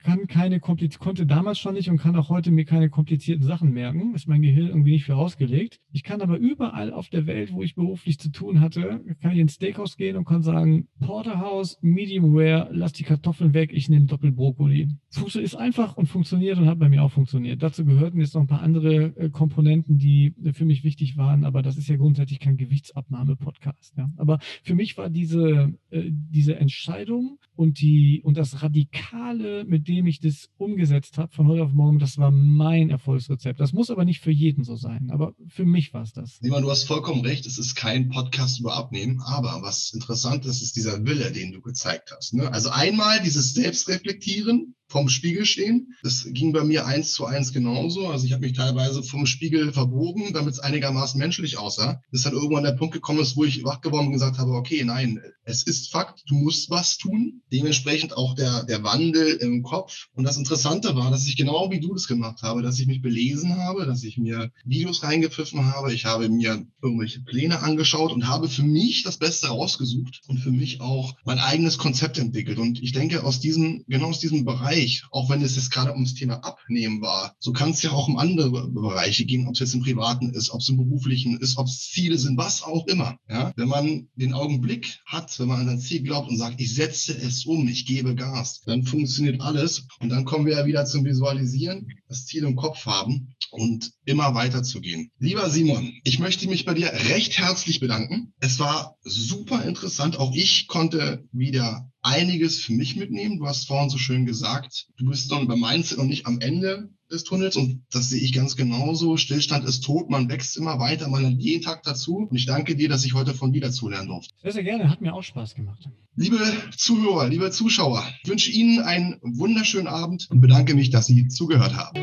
kann 0.02 0.26
keine 0.26 0.60
kompliz 0.60 0.98
konnte 0.98 1.26
damals 1.26 1.58
schon 1.58 1.74
nicht 1.74 1.90
und 1.90 1.98
kann 1.98 2.16
auch 2.16 2.28
heute 2.28 2.50
mir 2.50 2.64
keine 2.64 2.90
komplizierten 2.90 3.44
Sachen 3.44 3.72
merken. 3.72 4.14
Ist 4.14 4.28
mein 4.28 4.42
Gehirn 4.42 4.68
irgendwie 4.68 4.92
nicht 4.92 5.04
für 5.04 5.16
ausgelegt. 5.16 5.80
Ich 5.92 6.02
kann 6.02 6.20
aber 6.20 6.38
überall 6.38 6.92
auf 6.92 7.08
der 7.08 7.26
Welt, 7.26 7.52
wo 7.52 7.62
ich 7.62 7.74
beruflich 7.74 8.18
zu 8.18 8.30
tun 8.30 8.60
hatte, 8.60 9.02
kann 9.20 9.32
ich 9.32 9.38
ins 9.38 9.54
Steakhouse 9.54 9.96
gehen 9.96 10.16
und 10.16 10.24
kann 10.24 10.42
sagen, 10.42 10.88
Porterhouse, 11.00 11.78
Medium 11.80 12.36
Rare, 12.36 12.68
lass 12.72 12.92
die 12.92 13.04
Kartoffeln 13.04 13.54
weg, 13.54 13.70
ich 13.72 13.88
nehme 13.88 14.06
Doppelbrokkoli. 14.06 14.88
Fuße 15.10 15.40
ist 15.40 15.54
einfach 15.54 15.96
und 15.96 16.06
funktioniert 16.06 16.58
und 16.58 16.66
hat 16.66 16.78
bei 16.78 16.88
mir 16.88 17.02
auch 17.02 17.12
funktioniert. 17.12 17.62
Dazu 17.62 17.84
gehörten 17.84 18.20
jetzt 18.20 18.34
noch 18.34 18.42
ein 18.42 18.46
paar 18.46 18.62
andere 18.62 19.16
äh, 19.16 19.30
Komponenten, 19.30 19.98
die 19.98 20.34
für 20.52 20.64
mich 20.64 20.84
wichtig 20.84 21.16
waren, 21.16 21.44
aber 21.44 21.62
das 21.62 21.76
ist 21.76 21.88
ja 21.88 21.96
grundsätzlich 21.96 22.40
kein 22.40 22.56
Gewichtsabnahme-Podcast. 22.56 23.94
Ja. 23.96 24.10
Aber 24.16 24.38
für 24.62 24.74
mich 24.74 24.96
war 24.98 25.10
diese, 25.10 25.72
äh, 25.90 26.10
diese 26.10 26.56
Entscheidung 26.56 27.38
und 27.54 27.80
die 27.80 28.20
und 28.24 28.36
das 28.36 28.62
radikale 28.62 29.64
mit 29.66 29.88
dem 29.88 30.06
ich 30.06 30.20
das 30.20 30.48
umgesetzt 30.56 31.18
habe 31.18 31.34
von 31.34 31.48
heute 31.48 31.64
auf 31.64 31.72
morgen, 31.72 31.98
das 31.98 32.18
war 32.18 32.30
mein 32.30 32.90
Erfolgsrezept. 32.90 33.60
Das 33.60 33.72
muss 33.72 33.90
aber 33.90 34.04
nicht 34.04 34.20
für 34.20 34.30
jeden 34.30 34.64
so 34.64 34.76
sein, 34.76 35.10
aber 35.10 35.34
für 35.48 35.64
mich 35.64 35.92
war 35.92 36.02
es 36.02 36.12
das. 36.12 36.38
Simon, 36.40 36.62
du 36.62 36.70
hast 36.70 36.84
vollkommen 36.84 37.22
recht, 37.22 37.46
es 37.46 37.58
ist 37.58 37.74
kein 37.74 38.08
Podcast 38.08 38.60
über 38.60 38.74
Abnehmen, 38.74 39.20
aber 39.20 39.62
was 39.62 39.92
interessant 39.92 40.46
ist, 40.46 40.62
ist 40.62 40.76
dieser 40.76 41.04
Wille, 41.04 41.32
den 41.32 41.52
du 41.52 41.60
gezeigt 41.60 42.12
hast. 42.16 42.34
Ne? 42.34 42.52
Also 42.52 42.70
einmal 42.70 43.20
dieses 43.22 43.54
Selbstreflektieren, 43.54 44.75
vom 44.88 45.08
Spiegel 45.08 45.44
stehen. 45.46 45.94
Das 46.02 46.26
ging 46.30 46.52
bei 46.52 46.64
mir 46.64 46.86
eins 46.86 47.12
zu 47.12 47.24
eins 47.24 47.52
genauso. 47.52 48.08
Also 48.08 48.26
ich 48.26 48.32
habe 48.32 48.46
mich 48.46 48.56
teilweise 48.56 49.02
vom 49.02 49.26
Spiegel 49.26 49.72
verbogen, 49.72 50.32
damit 50.32 50.54
es 50.54 50.60
einigermaßen 50.60 51.18
menschlich 51.18 51.58
aussah. 51.58 52.00
Bis 52.10 52.22
dann 52.22 52.34
irgendwann 52.34 52.64
der 52.64 52.72
Punkt 52.72 52.94
gekommen 52.94 53.20
ist, 53.20 53.36
wo 53.36 53.44
ich 53.44 53.64
wach 53.64 53.80
geworden 53.80 54.06
und 54.06 54.12
gesagt 54.12 54.38
habe, 54.38 54.52
okay, 54.52 54.84
nein, 54.84 55.20
es 55.44 55.62
ist 55.64 55.90
Fakt, 55.90 56.22
du 56.28 56.34
musst 56.34 56.70
was 56.70 56.98
tun. 56.98 57.42
Dementsprechend 57.52 58.16
auch 58.16 58.34
der, 58.34 58.64
der 58.64 58.82
Wandel 58.82 59.36
im 59.36 59.62
Kopf. 59.62 60.08
Und 60.14 60.24
das 60.24 60.36
Interessante 60.36 60.94
war, 60.94 61.10
dass 61.10 61.26
ich 61.26 61.36
genau 61.36 61.70
wie 61.70 61.80
du 61.80 61.92
das 61.92 62.06
gemacht 62.06 62.42
habe, 62.42 62.62
dass 62.62 62.78
ich 62.78 62.86
mich 62.86 63.02
belesen 63.02 63.56
habe, 63.56 63.86
dass 63.86 64.04
ich 64.04 64.18
mir 64.18 64.50
Videos 64.64 65.02
reingepfiffen 65.02 65.72
habe. 65.72 65.92
Ich 65.92 66.04
habe 66.04 66.28
mir 66.28 66.66
irgendwelche 66.82 67.20
Pläne 67.20 67.62
angeschaut 67.62 68.12
und 68.12 68.28
habe 68.28 68.48
für 68.48 68.62
mich 68.62 69.02
das 69.02 69.18
Beste 69.18 69.48
rausgesucht 69.48 70.22
und 70.28 70.38
für 70.38 70.52
mich 70.52 70.80
auch 70.80 71.14
mein 71.24 71.38
eigenes 71.38 71.78
Konzept 71.78 72.18
entwickelt. 72.18 72.58
Und 72.58 72.82
ich 72.82 72.92
denke, 72.92 73.24
aus 73.24 73.40
diesem, 73.40 73.84
genau 73.88 74.08
aus 74.08 74.20
diesem 74.20 74.44
Bereich 74.44 74.75
Bereich, 74.76 75.04
auch 75.10 75.30
wenn 75.30 75.42
es 75.42 75.56
jetzt 75.56 75.70
gerade 75.70 75.92
ums 75.92 76.14
Thema 76.14 76.44
Abnehmen 76.44 77.00
war, 77.00 77.34
so 77.38 77.52
kann 77.52 77.70
es 77.70 77.82
ja 77.82 77.92
auch 77.92 78.08
um 78.08 78.18
andere 78.18 78.68
Bereiche 78.68 79.24
gehen, 79.24 79.46
ob 79.46 79.54
es 79.54 79.60
jetzt 79.60 79.74
im 79.74 79.82
Privaten 79.82 80.30
ist, 80.30 80.50
ob 80.50 80.60
es 80.60 80.68
im 80.68 80.76
Beruflichen 80.76 81.38
ist, 81.38 81.56
ob 81.56 81.66
es 81.66 81.90
Ziele 81.90 82.18
sind, 82.18 82.36
was 82.36 82.62
auch 82.62 82.86
immer. 82.86 83.16
Ja? 83.28 83.52
Wenn 83.56 83.68
man 83.68 84.08
den 84.16 84.34
Augenblick 84.34 85.00
hat, 85.06 85.38
wenn 85.38 85.48
man 85.48 85.60
an 85.60 85.66
sein 85.66 85.80
Ziel 85.80 86.02
glaubt 86.02 86.28
und 86.28 86.36
sagt, 86.36 86.60
ich 86.60 86.74
setze 86.74 87.16
es 87.16 87.46
um, 87.46 87.66
ich 87.68 87.86
gebe 87.86 88.14
Gas, 88.14 88.60
dann 88.66 88.82
funktioniert 88.82 89.40
alles. 89.40 89.86
Und 90.00 90.10
dann 90.10 90.24
kommen 90.24 90.46
wir 90.46 90.58
ja 90.58 90.66
wieder 90.66 90.84
zum 90.84 91.04
Visualisieren, 91.04 91.88
das 92.08 92.26
Ziel 92.26 92.44
im 92.44 92.56
Kopf 92.56 92.86
haben 92.86 93.34
und 93.50 93.92
immer 94.04 94.34
weiter 94.34 94.62
zu 94.62 94.80
gehen. 94.80 95.10
Lieber 95.18 95.48
Simon, 95.50 95.92
ich 96.04 96.18
möchte 96.18 96.48
mich 96.48 96.64
bei 96.64 96.74
dir 96.74 96.92
recht 96.92 97.38
herzlich 97.38 97.80
bedanken. 97.80 98.32
Es 98.40 98.58
war 98.58 98.96
super 99.02 99.64
interessant. 99.64 100.18
Auch 100.18 100.34
ich 100.34 100.66
konnte 100.66 101.24
wieder 101.32 101.90
einiges 102.02 102.60
für 102.60 102.72
mich 102.72 102.96
mitnehmen. 102.96 103.38
Du 103.38 103.46
hast 103.46 103.66
vorhin 103.66 103.90
so 103.90 103.98
schön 103.98 104.26
gesagt, 104.26 104.86
du 104.96 105.06
bist 105.06 105.30
dann 105.30 105.48
beim 105.48 105.60
Mindset 105.60 105.98
noch 105.98 106.04
nicht 106.04 106.26
am 106.26 106.40
Ende 106.40 106.90
des 107.10 107.24
Tunnels 107.24 107.56
und 107.56 107.82
das 107.90 108.10
sehe 108.10 108.20
ich 108.20 108.32
ganz 108.32 108.56
genauso. 108.56 109.16
Stillstand 109.16 109.64
ist 109.64 109.84
tot, 109.84 110.10
man 110.10 110.28
wächst 110.28 110.56
immer 110.56 110.78
weiter, 110.78 111.08
man 111.08 111.22
lernt 111.22 111.42
jeden 111.42 111.62
Tag 111.62 111.82
dazu 111.82 112.26
und 112.30 112.36
ich 112.36 112.46
danke 112.46 112.76
dir, 112.76 112.88
dass 112.88 113.04
ich 113.04 113.14
heute 113.14 113.34
von 113.34 113.52
dir 113.52 113.60
dazulernen 113.60 114.08
durfte. 114.08 114.34
Sehr, 114.42 114.52
sehr 114.52 114.64
gerne, 114.64 114.90
hat 114.90 115.00
mir 115.00 115.14
auch 115.14 115.22
Spaß 115.22 115.54
gemacht. 115.54 115.88
Liebe 116.16 116.38
Zuhörer, 116.76 117.28
liebe 117.28 117.50
Zuschauer, 117.50 118.02
ich 118.22 118.30
wünsche 118.30 118.50
Ihnen 118.50 118.80
einen 118.80 119.16
wunderschönen 119.22 119.86
Abend 119.86 120.28
und 120.30 120.40
bedanke 120.40 120.74
mich, 120.74 120.90
dass 120.90 121.06
Sie 121.06 121.28
zugehört 121.28 121.76
haben. 121.76 121.98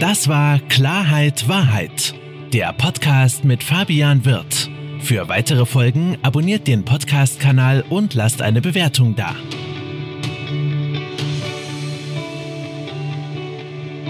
Das 0.00 0.28
war 0.28 0.58
Klarheit 0.60 1.48
Wahrheit, 1.48 2.14
der 2.52 2.72
Podcast 2.74 3.44
mit 3.44 3.62
Fabian 3.62 4.24
Wirth. 4.24 4.68
Für 5.00 5.28
weitere 5.28 5.66
Folgen 5.66 6.18
abonniert 6.22 6.66
den 6.66 6.84
Podcast-Kanal 6.84 7.84
und 7.88 8.14
lasst 8.14 8.42
eine 8.42 8.60
Bewertung 8.60 9.14
da. 9.14 9.34